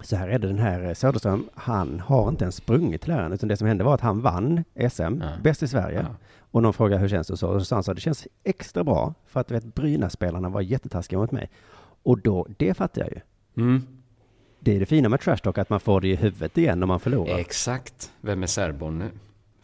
[0.00, 3.32] Så här är det, den här eh, Söderström, han har inte ens sprungit till läraren,
[3.32, 5.30] utan det som hände var att han vann SM, Ja.
[5.42, 6.06] bäst i Sverige.
[6.08, 6.16] ja.
[6.38, 8.84] Och någon frågade hur känns det så, och så sa han så, det känns extra
[8.84, 11.50] bra, för att du vet, Brynäs-spelarna var jättetaskiga mot mig.
[12.02, 13.20] Och då, det fattar jag ju.
[13.62, 13.82] Mm.
[14.64, 16.88] Det är det fina med trash talk, att man får det i huvudet igen om
[16.88, 17.38] man förlorar.
[17.38, 18.10] Exakt.
[18.20, 19.10] Vem är särbarn nu?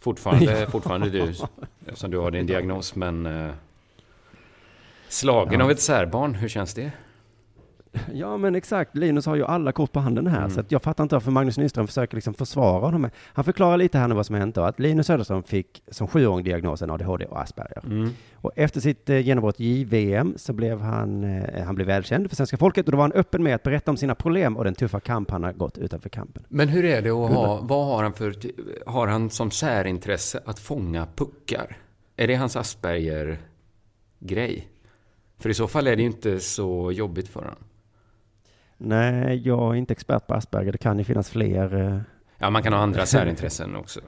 [0.00, 1.34] Fortfarande, fortfarande du,
[1.87, 3.26] eftersom du har din diagnos, men...
[3.26, 3.50] Eh,
[5.08, 5.64] slagen Ja.
[5.64, 6.90] av ett särbarn, hur känns det?
[8.14, 10.51] Ja men exakt, Linus har ju alla kort på handen här, Mm.
[10.51, 13.11] så jag fattar inte varför Magnus Nyström försöker liksom försvara honom.
[13.24, 16.44] Han förklarar lite här nu vad som hänt då, att Linus Söderström fick som sjuåring
[16.44, 17.83] diagnosen ADHD och Asperger.
[17.87, 18.11] Mm.
[18.35, 22.37] Och efter sitt eh, genombrott i JVM så blev han, eh, han blev välkänd för
[22.37, 24.74] svenska folket och då var han öppen med att berätta om sina problem och den
[24.74, 26.42] tuffa kamp han har gått utanför kampen.
[26.48, 28.35] Men hur är det att ha, vad har han för,
[28.87, 31.77] har han som särintresse att fånga puckar?
[32.16, 34.68] Är det hans Asperger-grej?
[35.38, 37.57] För i så fall är det ju inte så jobbigt för honom.
[38.78, 41.80] Nej, jag är inte expert på Asperger, det kan ju finnas fler.
[41.80, 41.98] eh,
[42.38, 44.00] Ja, man kan ha andra särintressen också.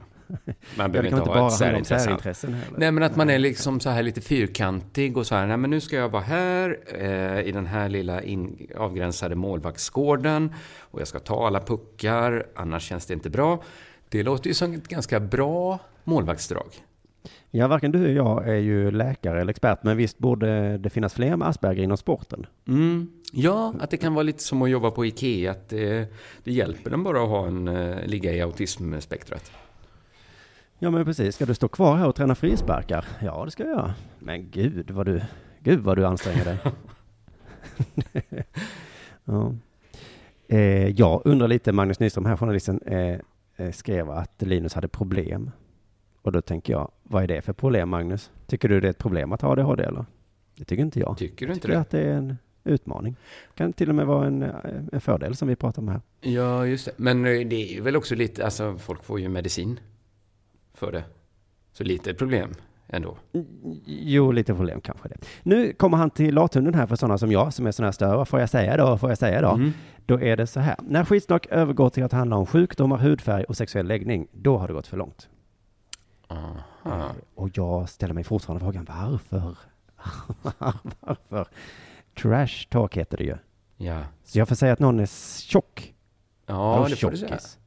[0.77, 2.05] Man behöver inte ha bara ett särintresse.
[2.05, 2.79] särintressen heller.
[2.79, 5.69] Nej, men att man är liksom så här lite fyrkantig och så här, nej men
[5.69, 11.07] nu ska jag vara här eh, i den här lilla in, avgränsade målvaktsgården och jag
[11.07, 13.63] ska ta alla puckar, annars känns det inte bra.
[14.09, 16.67] Det låter ju som ett ganska bra målvaktsdrag.
[17.53, 21.13] Ja, varken du och jag är ju läkare eller expert, men visst borde det finnas
[21.13, 22.45] fler med Asperger inom sporten?
[22.67, 23.11] Mm.
[23.31, 26.89] Ja, att det kan vara lite som att jobba på Ikea, att det, det hjälper
[26.89, 29.51] den bara att ha en, eh, ligga i autismspektrat.
[30.79, 31.35] Ja, men precis.
[31.35, 33.05] Ska du stå kvar här och träna frisparkar?
[33.21, 33.93] Ja, det ska jag göra.
[34.19, 35.21] Men gud vad du,
[35.59, 36.57] gud vad du anstränger dig.
[39.25, 39.53] ja.
[40.47, 43.19] Eh, jag undrar lite, Magnus Nyström här, journalisten, eh,
[43.55, 45.51] eh, skrev att Linus hade problem.
[46.21, 48.31] Och då tänker jag, vad är det för problem, Magnus?
[48.47, 50.05] Tycker du det är ett problem att ha ADHD eller?
[50.57, 51.17] Det tycker inte jag.
[51.17, 51.81] Tycker du inte tycker det?
[51.81, 53.15] att det är en utmaning.
[53.55, 54.51] Kan till och med vara en, eh,
[54.91, 56.01] en fördel som vi pratar om här.
[56.21, 56.91] Ja, just det.
[56.97, 59.79] Men eh, det är väl också lite, alltså folk får ju medicin
[60.73, 61.03] för det.
[61.73, 62.53] Så lite problem
[62.87, 63.17] ändå.
[63.85, 65.17] Jo, lite problem kanske det.
[65.43, 68.25] Nu kommer han till lathunden här för sådana som jag, som är sådana här större.
[68.25, 68.97] Får jag säga då?
[68.97, 69.49] Får jag säga då?
[69.49, 69.71] Mm.
[70.05, 70.75] Då är det så här.
[70.79, 74.73] När skitsnack övergår till att handla om sjukdomar, hudfärg och sexuell läggning, då har det
[74.73, 75.29] gått för långt.
[76.31, 77.15] Aha.
[77.35, 79.57] Och jag ställer mig fortfarande frågan, varför?
[80.99, 81.47] varför?
[82.21, 83.37] Trash talk heter det ju.
[83.77, 84.03] Ja.
[84.23, 85.05] Så jag får säga att någon är
[85.41, 85.93] tjock.
[86.45, 87.29] Ja, Eller det får du säga.
[87.29, 87.59] tjockis.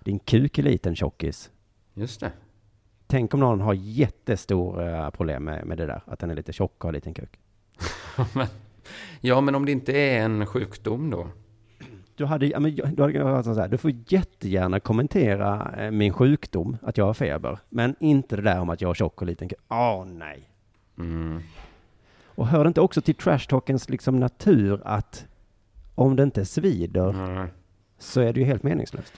[0.00, 1.50] Din kuk är liten tjockis.
[1.94, 2.32] Just det.
[3.06, 6.72] Tänk om någon har jättestora problem med, med det där, att den är lite tjock
[6.78, 7.38] och har liten kuk.
[9.20, 11.28] ja, men om det inte är en sjukdom då?
[12.16, 12.84] Du hade, ja, men, du,
[13.24, 17.94] hade, så här, du får jättegärna kommentera eh, min sjukdom, att jag har feber, men
[18.00, 19.48] inte det där om att jag har tjock och liten.
[19.68, 20.48] Åh nej.
[20.98, 21.42] Mm.
[22.24, 25.26] Och hör det inte också till trash talkens liksom natur att
[25.94, 27.48] om det inte svider Mm.
[27.98, 29.12] så är det ju helt meningslöst.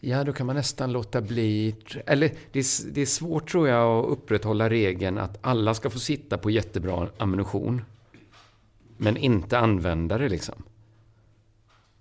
[0.00, 1.74] Ja, då kan man nästan låta bli...
[2.06, 5.98] Eller det är, det är svårt tror jag att upprätthålla regeln att alla ska få
[5.98, 7.84] sitta på jättebra ammunition.
[8.96, 10.62] Men inte använda det liksom.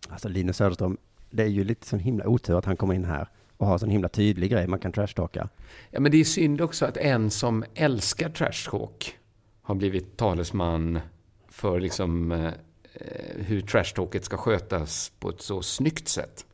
[0.10, 0.98] Alltså Linus Söderström,
[1.30, 3.90] det är ju lite sån himla otur att han kommer in här och har sån
[3.90, 5.50] himla tydlig grej man kan trashtalka.
[5.92, 9.18] Ja, men det är synd också att en som älskar trash talk
[9.62, 11.00] har blivit talesman
[11.50, 12.52] för liksom eh,
[13.36, 16.46] hur trash talket ska skötas på ett så snyggt sätt.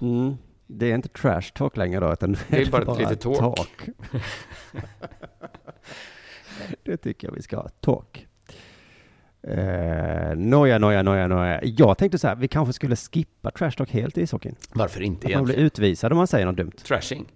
[0.00, 0.36] Mm.
[0.66, 3.88] Det är inte trash talk längre då, utan Det är bara ett litet talk.
[6.82, 7.68] det tycker jag vi ska ha.
[7.68, 8.26] Talk.
[9.48, 11.60] Eh, nåja, nåja, nåja, nåja.
[11.62, 14.56] Jag tänkte så här, vi kanske skulle skippa trash talk helt i ishockeyn.
[14.74, 15.66] Varför inte Att man blir egentligen?
[15.66, 16.72] utvisad om man säger något dumt.
[16.86, 17.26] Trashing.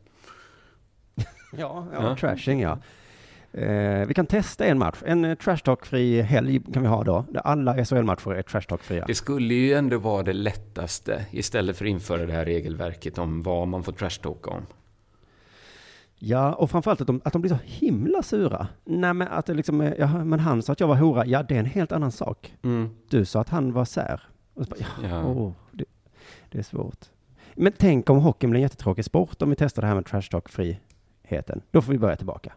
[1.59, 2.16] Ja, Ja.
[2.16, 2.79] trashing ja.
[3.53, 4.99] Eh, vi kan testa en match.
[5.07, 7.25] En eh, trash talk-fri helg kan vi ha då.
[7.31, 9.05] Där alla SHL-matcher är trash talk-fria.
[9.07, 13.42] Det skulle ju ändå vara det lättaste istället för att införa det här regelverket om
[13.42, 14.66] vad man får trashtalka om.
[16.18, 18.68] Ja, och framförallt att de, att de blir så himla sura.
[18.85, 21.26] Nej, men att det liksom, ja, men han sa att jag var hora.
[21.26, 22.55] Ja, det är en helt annan sak.
[23.11, 24.22] Du sa att han var sär.
[24.55, 25.24] Och så bara, ja, Ja.
[25.26, 25.85] åh, det,
[26.50, 27.05] det är svårt.
[27.55, 30.22] Men tänk om hockeyn blir en jättetråkig sport om vi testar det här med trash
[30.31, 31.61] talk-friheten.
[31.70, 32.52] Då får vi börja tillbaka.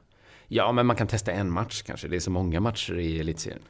[0.47, 2.07] Ja, men man kan testa en match kanske.
[2.07, 3.61] Det är så många matcher i elitserien.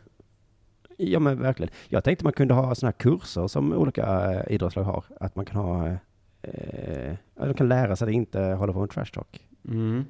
[0.98, 1.74] Ja, men verkligen.
[1.88, 5.04] Jag tänkte man kunde ha sådana här kurser som olika eh, idrottslag har.
[5.20, 5.94] Att man kan ha, eh,
[6.42, 9.46] eh, de kan lära sig att inte hålla på med trash talk.
[9.70, 10.06] Mm.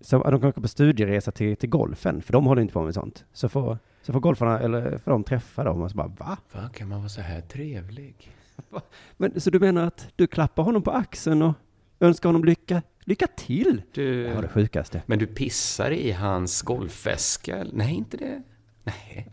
[0.00, 2.94] Så de kan åka på studieresa till, till golfen, för de håller inte på med
[2.94, 3.24] sånt.
[3.32, 6.38] Så får, så får golfarna, eller får de träffa dem och så bara, va?
[6.52, 8.30] Va, kan man vara så här trevlig?
[9.16, 11.54] Men, så du menar att du klappar honom på axeln och
[12.00, 13.82] önskar honom lycka, lycka till?
[13.92, 14.24] Du...
[14.24, 15.02] Det var det sjukaste.
[15.06, 17.66] Men du pissar i hans golfväska?
[17.72, 18.42] Nej, inte det?
[18.84, 19.28] Nej.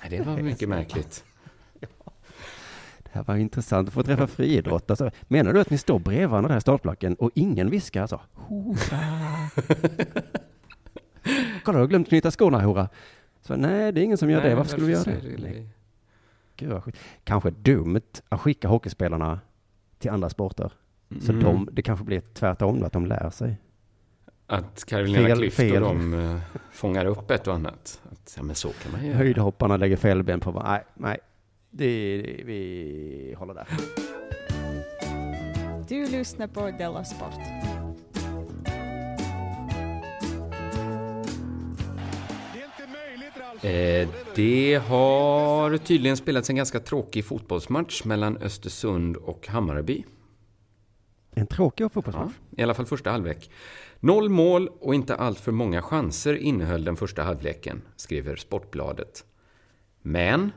[0.00, 1.24] Nej, det var mycket märkligt.
[3.14, 4.90] Det här var intressant att få träffa friidrott.
[4.90, 8.20] Alltså, menar du att ni står bredvid varandra där i startblocken och ingen viskar så?
[8.32, 9.00] Hora!
[11.64, 12.88] Kolla, du har glömt knyta skorna, hora.
[13.42, 14.54] Så, nej, det är ingen som gör det.
[14.54, 15.38] Varför skulle vi göra det?
[15.42, 15.68] Nej,
[16.56, 16.72] Gud.
[17.24, 19.40] Kanske dumt att skicka hockeyspelarna
[19.98, 20.72] till andra sporter.
[21.20, 21.44] Så Mm.
[21.44, 23.56] de, det kanske blir tvärtom att de lär sig.
[24.46, 26.38] Att Carolina Klüft och de eh,
[26.72, 28.00] fångar upp ett och annat.
[28.12, 29.16] Att, ja, men så kan man göra.
[29.16, 30.72] Höjdhopparna lägger fällben på varandra.
[30.72, 31.18] Nej, nej.
[31.76, 33.66] Det, vi håller där.
[35.88, 37.40] Du lyssnar på Della Sport.
[43.62, 50.04] Eh, det har tydligen spelats en ganska tråkig fotbollsmatch mellan Östersund och Hammarby.
[51.30, 52.32] En tråkig Ja, fotbollsmatch.
[52.56, 53.50] I alla fall första halvlek.
[54.00, 59.24] Noll mål och inte allt för många chanser innehöll den första halvleken, skriver Sportbladet.
[60.02, 60.52] Men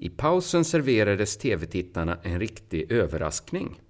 [0.00, 3.80] i pausen serverades tv-tittarna en riktig överraskning.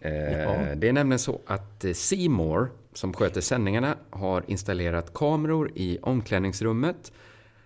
[0.00, 5.98] Eh, Det är nämligen så att eh, More, som sköter sändningarna, har installerat kameror i
[6.02, 7.12] omklädningsrummet,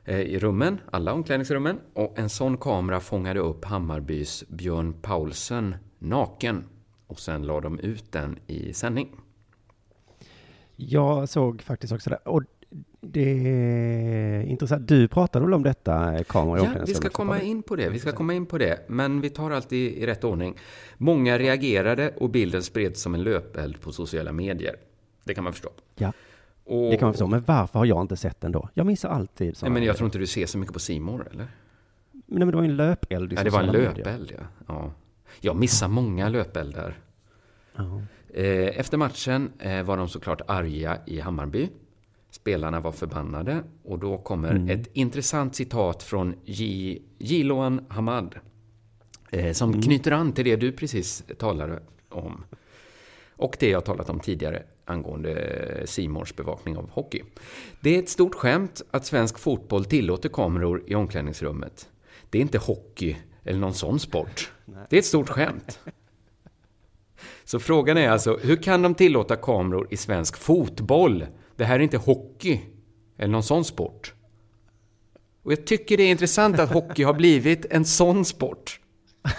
[0.04, 6.64] eh, i rummen, alla omklädningsrummen, och en sån kamera fångade upp Hammarbys Björn Paulsen naken.
[7.06, 9.08] Och sen la de ut den i sändning.
[10.76, 12.16] Jag såg faktiskt också det.
[12.16, 12.42] Och
[13.12, 14.88] det är intressant.
[14.88, 17.88] Du pratade väl om detta, kameror i Ja, vi ska komma in på det.
[17.88, 18.80] Vi ska komma in på det.
[18.88, 20.58] Men vi tar alltid i rätt ordning.
[20.96, 24.76] Många reagerade och bilden spreds som en löpeld på sociala medier.
[25.24, 25.70] Det kan man förstå.
[25.94, 26.12] Ja,
[26.64, 27.26] Och, det kan man förstå.
[27.26, 28.68] Men varför har jag inte sett den då?
[28.74, 31.48] Jag missar alltid Nej, men jag tror inte du ser så mycket på Simor eller?
[32.12, 34.44] Nej, men det var ju en löpeld i Ja, det var en löpeld, ja.
[34.68, 34.92] ja.
[35.40, 36.98] Jag missar många löpeldar.
[38.34, 41.68] Eh, Efter matchen eh, var de såklart arga i Hammarby.
[42.40, 44.68] Spelarna var förbannade och då kommer Mm.
[44.80, 48.34] ett intressant citat från J- Jiloan Hamad.
[49.30, 49.82] Eh, som Mm.
[49.82, 52.44] knyter an till det du precis talade om.
[53.36, 57.22] Och det jag talat om tidigare angående Simons bevakning av hockey.
[57.80, 61.88] Det är ett stort skämt att svensk fotboll tillåter kameror i omklädningsrummet.
[62.30, 64.52] Det är inte hockey eller någon sån sport.
[64.90, 65.78] Det är ett stort skämt.
[67.44, 71.26] Så frågan är alltså, hur kan de tillåta kameror i svensk fotboll?
[71.56, 72.60] Det här är inte hockey
[73.18, 74.14] eller någon sån sport.
[75.42, 78.80] Och jag tycker det är intressant att hockey har blivit en sån sport.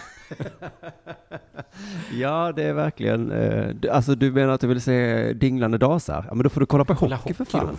[2.14, 6.26] Ja, det är verkligen, eh, du- alltså du menar att du vill se dinglande dasar?
[6.28, 7.68] Ja, men då får du kolla på Kolla hockey för hockey fan.
[7.68, 7.78] då.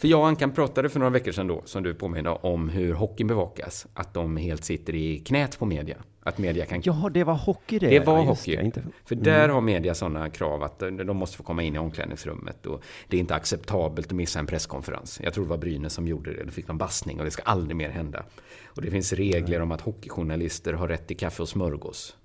[0.00, 2.94] För jag och Ankan pratade för några veckor sedan då, som du påminner om hur
[2.94, 3.86] hockeyn bevakas.
[3.94, 5.96] Att de helt sitter i knät på media.
[6.22, 6.82] Att media kan...
[6.84, 7.88] Ja, det var hockey det.
[7.88, 8.56] Det var Ja, hockey.
[8.56, 8.82] det, Inte...
[9.04, 12.82] För där har media sådana krav att de måste få komma in i omklädningsrummet och
[13.08, 15.20] det är inte acceptabelt att missa en presskonferens.
[15.22, 17.42] Jag tror det var Brynäs som gjorde det, då fick de bassning och det ska
[17.42, 18.24] aldrig mer hända.
[18.66, 22.16] Och det finns regler om att hockeyjournalister har rätt till kaffe och smörgås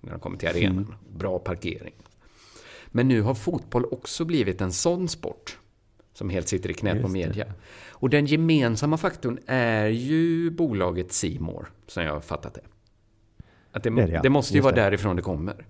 [0.00, 0.94] när de kommer till arenan.
[1.16, 1.94] Bra parkering.
[2.86, 5.58] Men nu har fotboll också blivit en sån sport
[6.16, 7.46] som helt sitter i knät på media.
[7.90, 12.60] Och den gemensamma faktorn är ju bolaget Simor som jag har fattat det.
[13.72, 14.22] Att det, det, ja.
[14.22, 14.80] det måste ju Just vara det.
[14.80, 15.66] därifrån det kommer.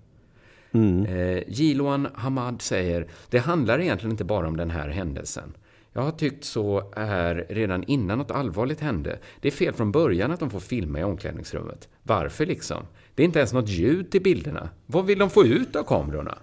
[0.71, 1.05] Mm.
[1.05, 5.53] Eh, Jiloan Hamad säger, det handlar egentligen inte bara om den här händelsen.
[5.93, 9.19] Jag har tyckt så här redan innan något allvarligt hände.
[9.41, 11.89] Det är fel från början att de får filma i omklädningsrummet.
[12.03, 12.83] Varför liksom?
[13.15, 14.69] Det är inte ens något ljud till bilderna.
[14.85, 16.37] Vad vill de få ut av kamerorna?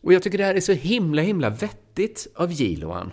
[0.00, 3.12] Och jag tycker det här är så himla, himla vettigt av Jiloan.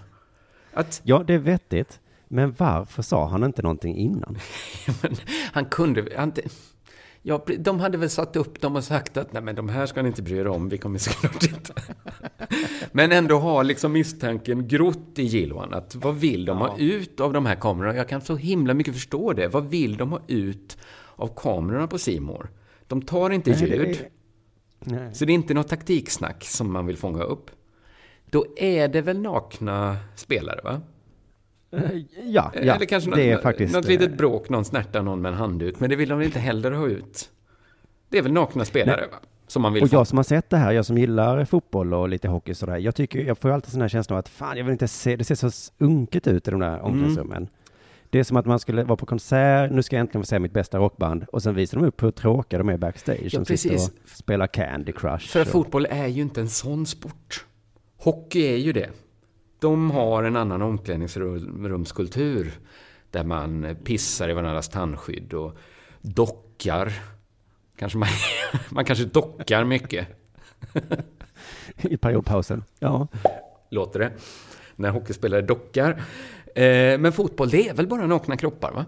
[0.73, 1.99] Att Ja, det är vettigt.
[2.27, 4.37] Men varför sa han inte någonting innan?
[5.51, 6.07] han kunde...
[6.17, 6.33] Han,
[7.21, 10.01] ja, de hade väl satt upp dem och sagt att nej men de här ska
[10.01, 11.73] ni inte bry er om, vi kommer såklart inte...
[12.91, 17.33] Men ändå ha liksom misstanken grott i Gilwan att vad vill de ha ut av
[17.33, 17.95] de här kamerorna?
[17.95, 19.47] Jag kan så himla mycket förstå det.
[19.47, 20.77] Vad vill de ha ut
[21.15, 22.49] av kamerorna på Simor?
[22.87, 24.05] De tar inte Nej, det ljud.
[24.79, 25.09] Nej.
[25.13, 27.51] Så det är inte något taktiksnack som man vill fånga upp.
[28.29, 30.81] Då är det väl nakna spelare, va?
[31.71, 31.81] Eh,
[32.25, 33.73] Ja, ja Eller kanske det är något, faktiskt...
[33.73, 35.79] något eh, litet bråk, någon snärtar någon med en handduk.
[35.79, 37.29] Men det vill de inte heller ha ut?
[38.09, 39.17] Det är väl nakna spelare, va?
[39.47, 39.95] Som man vill Och få.
[39.95, 42.95] jag som har sett det här, jag som gillar fotboll och lite hockey sådär, jag
[42.95, 45.23] tycker, jag får alltid sån här känsla av att fan, jag vill inte se, det
[45.23, 47.47] ser så unket ut i de där omklädningsrummen.
[48.09, 50.39] Det är som att man skulle vara på konsert, nu ska jag äntligen få se
[50.39, 53.69] mitt bästa rockband, och sen visar de upp hur tråkiga de är backstage, som sitter
[53.69, 53.87] precis.
[53.89, 55.27] och spelar Candy Crush.
[55.27, 57.45] För att och- fotboll är ju inte en sån sport.
[57.97, 58.89] Hockey är ju det.
[59.59, 62.51] De har en annan omklädningsrumskultur.
[63.11, 65.57] Där man pissar i varandras tandskydd och
[66.01, 66.93] dockar.
[67.77, 68.09] Kanske man,
[68.69, 70.07] man kanske dockar mycket,
[71.77, 72.63] I periodpausen.
[72.79, 73.07] Ja.
[73.69, 74.11] låter det.
[74.75, 76.01] När hockeyspelare dockar.
[76.63, 78.85] Eh, Men fotboll, det är väl bara nakna kroppar, va?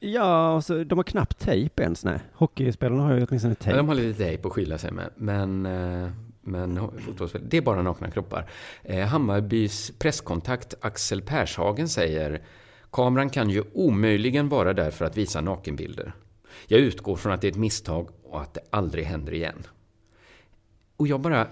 [0.00, 2.18] Ja, och så, de har knappt tejp ens, nej.
[2.32, 3.76] Hockeyspelarna har ju åtminstone Ja, tejp.
[3.76, 5.10] de har lite tejp att skylla sig med.
[5.16, 6.08] Men, eh,
[6.40, 8.50] men fotbollsspel, det är bara nakna kroppar.
[8.82, 12.42] Eh, Hammarbys presskontakt Axel Pershagen säger
[12.92, 16.12] Kameran kan ju omöjligen vara där för att visa nakenbilder.
[16.66, 19.62] Jag utgår från att det är ett misstag och att det aldrig händer igen.
[20.96, 21.46] Och jag bara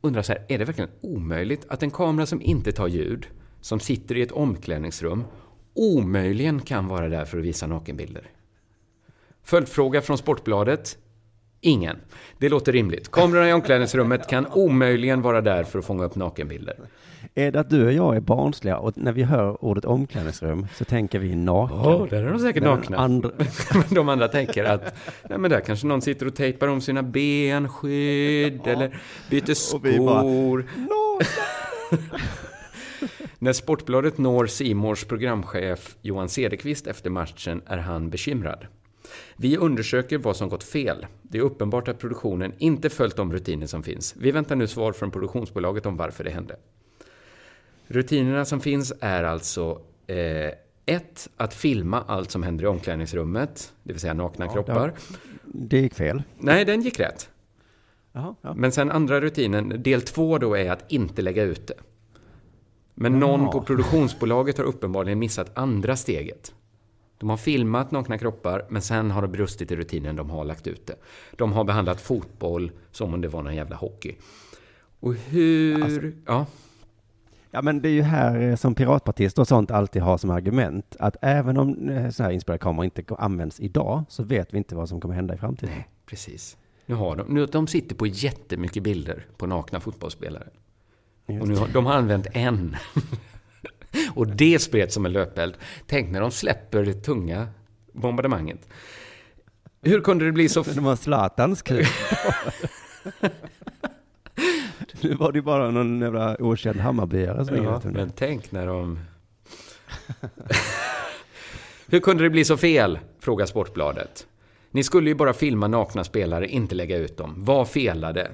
[0.00, 3.26] undrar så här, är det verkligen omöjligt att en kamera som inte tar ljud,
[3.66, 5.24] som sitter i ett omklädningsrum,
[5.74, 8.22] omöjligen kan vara där för att visa nakenbilder?
[9.42, 10.98] Följdfråga från Sportbladet.
[11.60, 11.96] Ingen.
[12.38, 13.10] Det låter rimligt.
[13.10, 16.76] Kamerorna i omklädningsrummet kan omöjligen vara där för att fånga upp nakenbilder.
[17.34, 20.84] Är det att du och jag är barnsliga och när vi hör ordet omklädningsrum så
[20.84, 21.76] tänker vi naken?
[21.76, 22.96] Ja, där är de säkert Men nakna.
[22.96, 23.30] Andra,
[23.72, 24.94] Men de andra tänker att
[25.28, 29.00] nej, men där kanske någon sitter och tejpar om sina benskydd eller
[29.30, 30.66] byter skor.
[33.38, 38.66] När Sportbladet når Simors programchef Johan Cederqvist efter matchen är han bekymrad.
[39.36, 41.06] Vi undersöker vad som gått fel.
[41.22, 44.14] Det är uppenbart att produktionen inte följt de rutiner som finns.
[44.16, 46.56] Vi väntar nu svar från produktionsbolaget om varför det hände.
[47.86, 50.52] Rutinerna som finns är alltså eh,
[50.86, 54.92] ett, att filma allt som händer i omklädningsrummet, det vill säga nakna kroppar.
[55.42, 56.22] det gick fel.
[56.38, 57.30] Nej, den gick rätt.
[58.12, 58.54] Jaha, ja.
[58.54, 61.74] Men sen andra rutinen, del två då är att inte lägga ut det.
[62.98, 63.52] Men någon Jaha.
[63.52, 66.54] på produktionsbolaget har uppenbarligen missat andra steget.
[67.18, 70.66] De har filmat nakna kroppar, men sen har det brustit i rutinen, de har lagt
[70.66, 70.94] ut det.
[71.36, 74.14] De har behandlat fotboll som om det var någon jävla hockey.
[75.00, 75.84] Och hur...
[75.84, 76.46] Alltså- ja,
[77.50, 80.96] Ja, men det är ju här eh, som piratpartister och sånt alltid har som argument
[80.98, 84.74] att även om eh, så här inspelade kameror inte används idag så vet vi inte
[84.74, 85.74] vad som kommer hända i framtiden.
[85.74, 86.56] Nej, precis.
[86.86, 90.48] Nu har de, nu, de sitter på jättemycket bilder på nakna fotbollsspelare.
[91.26, 92.76] Och nu har, de har använt en.
[94.14, 95.54] och det spreds som en löpeld.
[95.86, 97.48] Tänk när de släpper det tunga
[97.92, 98.68] bombardemanget.
[99.82, 100.62] Hur kunde det bli så...
[100.62, 101.84] Det var Zlatans kul.
[105.00, 108.98] nu var det bara någon jävla okänd Hammarbyare som ja, men tänk när de...
[111.86, 112.98] Hur kunde det bli så fel?
[113.20, 114.26] Frågar Sportbladet.
[114.70, 117.34] Ni skulle ju bara filma nakna spelare, inte lägga ut dem.
[117.36, 118.30] Vad felade?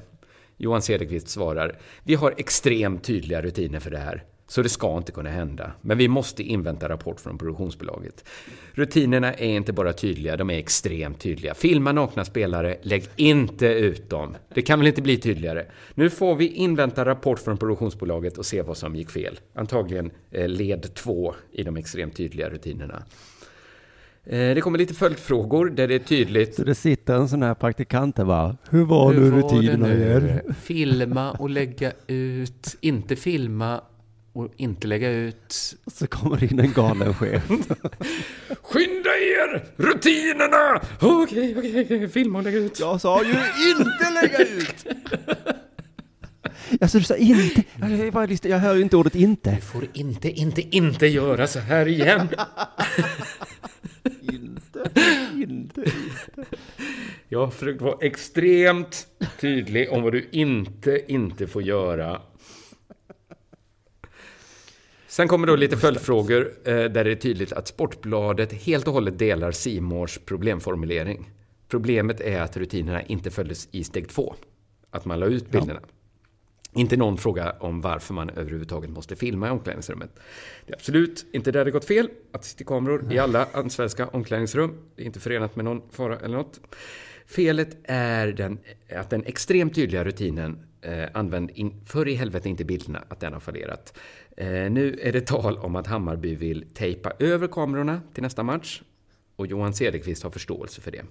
[0.62, 1.78] Johan Cederqvist svarar.
[2.04, 4.24] Vi har extremt tydliga rutiner för det här.
[4.46, 5.72] Så det ska inte kunna hända.
[5.80, 8.24] Men vi måste invänta rapport från produktionsbolaget.
[8.72, 11.54] Rutinerna är inte bara tydliga, de är extremt tydliga.
[11.54, 14.36] Filma nakna spelare, lägg inte ut dem.
[14.54, 15.66] Det kan väl inte bli tydligare?
[15.94, 19.40] Nu får vi invänta rapport från produktionsbolaget och se vad som gick fel.
[19.54, 23.02] Antagligen eh, led två i de extremt tydliga rutinerna.
[24.26, 26.54] Eh, Det kommer lite följdfrågor där det är tydligt.
[26.54, 29.44] Så det sitter en sån här praktikant där bara, hur var nu Hur var det
[29.56, 29.94] rutinerna nu?
[30.04, 30.54] igen?
[30.62, 32.76] Filma och lägga ut.
[32.80, 33.80] Inte filma
[34.32, 35.52] och inte lägga ut.
[35.86, 37.42] Så kommer det in en galen chef.
[38.62, 39.64] Skynda er!
[39.76, 40.80] Rutinerna!
[41.00, 42.08] Okej, okej, okej.
[42.08, 42.80] Filma och lägga ut.
[42.80, 43.30] Jag sa ju
[43.70, 44.86] inte lägga ut!
[46.80, 49.50] Alltså du sa inte, jag, bara lyssnar, jag hör ju inte ordet inte.
[49.50, 52.28] Du får inte, inte, inte göra så här igen.
[54.20, 54.90] Inte,
[55.34, 55.80] inte.
[55.80, 55.84] inte.
[57.28, 59.06] Jag har försökt vara extremt
[59.40, 62.22] tydlig om vad du inte, inte får göra.
[65.06, 69.18] Sen kommer då lite följdfrågor eh, där det är tydligt att Sportbladet helt och hållet
[69.18, 71.30] delar Simors problemformulering.
[71.68, 74.34] Problemet är att rutinerna inte följdes i steg två.
[74.90, 75.80] Att man la ut bilderna.
[76.74, 80.10] Inte någon fråga om varför man överhuvudtaget måste filma i omklädningsrummet.
[80.66, 82.08] Det är absolut inte där det gått fel.
[82.32, 84.78] Att det sitter kameror i alla svenska omklädningsrum.
[84.96, 86.60] Det är inte förenat med någon fara eller något.
[87.26, 88.58] Felet är den,
[88.96, 93.32] att den extremt tydliga rutinen eh, använd in, för i helvete inte bilderna, att den
[93.32, 93.98] har fallerat.
[94.36, 98.82] Eh, nu är det tal om att Hammarby vill tejpa över kamerorna till nästa match.
[99.36, 101.04] Och Johan Cederqvist har förståelse för det.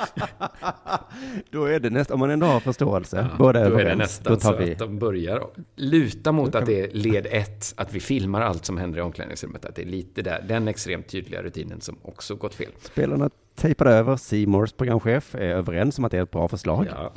[1.50, 3.94] Då är det nästan, om man ändå har förståelse, Ja, båda är då är det
[3.94, 4.72] nästan då tar så vi.
[4.72, 8.78] att de börjar luta mot att det är led ett, att vi filmar allt som
[8.78, 9.64] händer i omklädningsrummet.
[9.64, 12.70] Att det är lite där, den extremt tydliga rutinen som också gått fel.
[12.82, 16.86] Spelarna tejpade över, Seymours programchef är överens om att det är ett bra förslag.
[16.90, 17.12] Ja,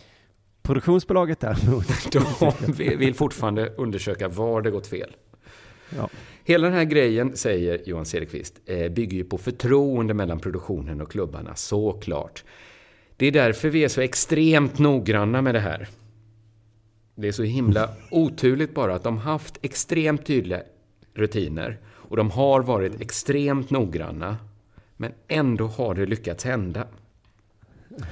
[0.61, 5.15] Produktionsbolaget däremot, de vill fortfarande undersöka var det gått fel.
[5.97, 6.09] ja.
[6.43, 11.11] Hela den här grejen, säger Johan Cederqvist, eh, bygger ju på förtroende mellan produktionen och
[11.11, 12.43] klubbarna, såklart.
[13.19, 15.87] Det är därför vi är så extremt noggranna med det här.
[17.15, 20.61] Det är så himla oturligt bara att de haft extremt tydliga
[21.13, 24.37] rutiner och de har varit extremt noggranna.
[24.97, 26.87] Men ändå har det lyckats hända.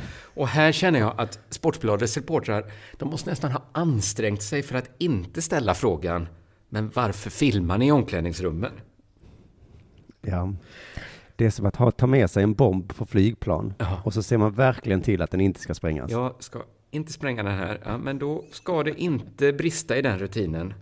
[0.09, 4.89] Och här känner jag att Sportbladets reportrar, de måste nästan ha ansträngt sig för att
[4.97, 6.27] inte ställa frågan
[6.69, 8.71] men varför filmar ni i omklädningsrummen?
[10.21, 10.53] ja.
[11.37, 14.01] Det är som att ha, ta med sig en bomb på flygplan Ja.
[14.05, 16.11] och så ser man verkligen till att den inte ska sprängas.
[16.11, 16.59] Jag ska
[16.91, 20.73] inte spränga den här, ja, men då ska det inte brista i den rutinen.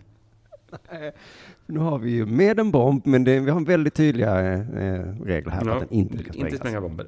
[1.66, 4.60] Nu har vi ju med en bomb, men det, vi har väldigt tydliga eh,
[5.24, 6.46] regler här Ja, att den inte ska sprängas.
[6.46, 7.06] inte spränga bomber.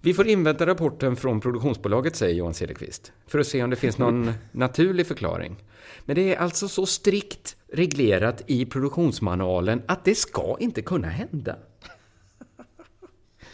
[0.00, 3.98] Vi får invänta rapporten från produktionsbolaget, säger Johan Cederqvist, för att se om det finns
[3.98, 5.56] någon naturlig förklaring.
[6.04, 11.56] Men det är alltså så strikt reglerat i produktionsmanualen att det ska inte kunna hända.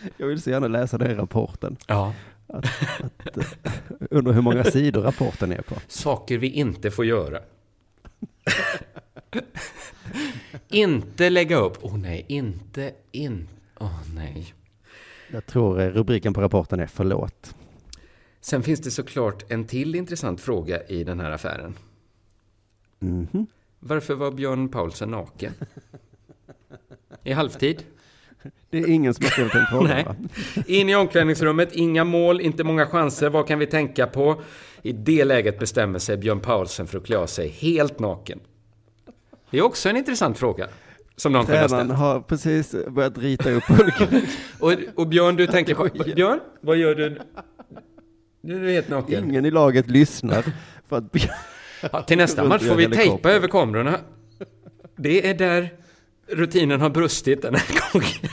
[0.16, 1.76] Jag vill så gärna läsa den rapporten.
[1.86, 2.14] Ja.
[4.10, 5.74] Undrar hur många sidor rapporten är på.
[5.88, 7.40] Saker vi inte får göra.
[10.68, 11.78] inte lägga upp.
[11.80, 13.48] Åh oh, nej, inte, in.
[13.78, 14.54] Åh nej.
[15.32, 17.54] Jag tror eh, rubriken på rapporten är förlåt.
[18.40, 21.74] Sen finns det såklart en till intressant fråga i den här affären.
[22.98, 23.46] Mhm.
[23.78, 25.52] Varför var Björn Paulsen naken?
[27.24, 27.84] I halvtid?
[28.70, 30.04] Det är ingen som har ställt den frågan Nej.
[30.04, 30.16] va?
[30.66, 33.30] In i omklädningsrummet, inga mål, inte många chanser.
[33.30, 34.42] Vad kan vi tänka på?
[34.82, 38.40] I det läget bestämmer sig Björn Paulsen för att klä sig helt naken.
[39.50, 40.68] Det är också en intressant fråga.
[41.16, 41.92] Som någon kunde ha ställt.
[41.92, 43.64] har precis börjat rita upp.
[44.60, 45.88] Och, och Björn, du tänker på...
[46.16, 47.18] Björn, vad gör du?
[48.40, 49.24] Nu är du helt naken.
[49.24, 50.44] Ingen i laget lyssnar.
[50.88, 51.04] För att
[51.92, 54.00] Ja, till nästa match får vi tejpa över kamerorna.
[54.96, 55.70] Det är där
[56.26, 58.32] rutinen har brustit den här gången.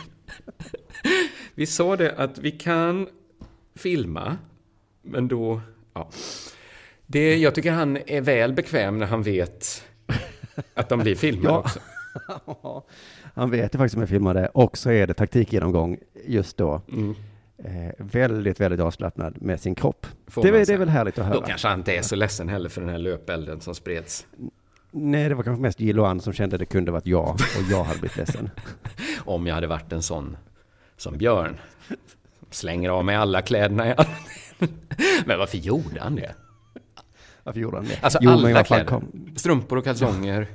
[1.56, 3.08] Vi sa det att vi kan
[3.76, 4.38] filma,
[5.02, 5.62] men då...
[5.94, 6.10] Ja.
[7.06, 9.84] Det, jag tycker han är väl bekväm när han vet
[10.74, 11.60] att de blir filmade Ja.
[11.60, 11.80] också.
[13.36, 16.82] Han vet ju faktiskt om jag filmade och så är det taktikgenomgång just då.
[16.92, 17.16] Mm.
[17.58, 20.08] Eh, väldigt, väldigt avslappnad med sin kropp.
[20.36, 21.36] Det, det är väl härligt att höra.
[21.36, 24.28] Då kanske han inte är så ledsen heller för den här löpelden som spreds.
[24.96, 27.84] Nej, det var kanske mest Jiloan som kände att det kunde varit jag och jag
[27.84, 28.50] hade blivit ledsen.
[29.26, 30.38] Om jag hade varit en sån
[30.98, 31.58] som Björn.
[32.50, 34.06] Slänger av mig alla kläderna jag
[35.26, 36.36] Men varför gjorde han det?
[37.44, 38.00] Varför gjorde han det?
[38.02, 38.86] Alltså Jo, alla kläder.
[38.86, 40.48] kom- Strumpor och kalsonger.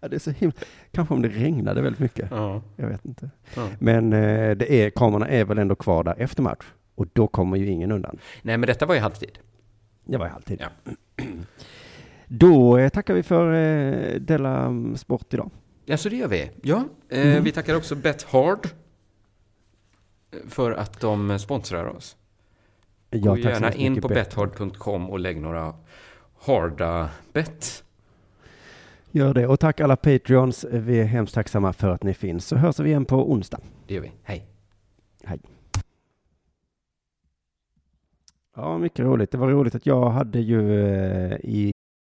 [0.00, 0.54] Ja, det är så himla...
[0.92, 2.28] Kanske om det regnade väldigt mycket.
[2.30, 2.62] Ja.
[2.76, 3.30] Jag vet inte.
[3.56, 3.68] Ja.
[3.78, 6.64] Men eh, det är, kamerorna är väl ändå kvar där efter match.
[6.94, 8.18] Och då kommer ju ingen undan.
[8.42, 9.38] Nej, men detta var ju halvtid.
[10.04, 10.60] Det var ju alltid.
[10.60, 10.94] Ja.
[12.26, 15.50] Då eh, tackar vi för eh, Della Sport idag.
[15.84, 16.50] Ja, så det gör vi.
[16.62, 17.44] Ja, eh, Mm.
[17.44, 18.68] vi tackar också Bet Hard
[20.48, 22.16] för att de sponsrar oss.
[23.10, 24.16] Ja, Gå gärna in på Bet.
[24.36, 25.74] bethard.com och lägg några
[26.40, 27.84] harda bet.
[29.10, 29.46] Gör det.
[29.46, 30.64] Och tack alla Patreons.
[30.70, 32.46] Vi är hemskt tacksamma för att ni finns.
[32.46, 33.60] Så hörs vi igen på onsdag.
[33.86, 34.12] Det gör vi.
[34.22, 34.46] Hej.
[38.56, 39.30] Ja, mycket roligt.
[39.30, 41.72] Det var roligt att jag hade ju eh, i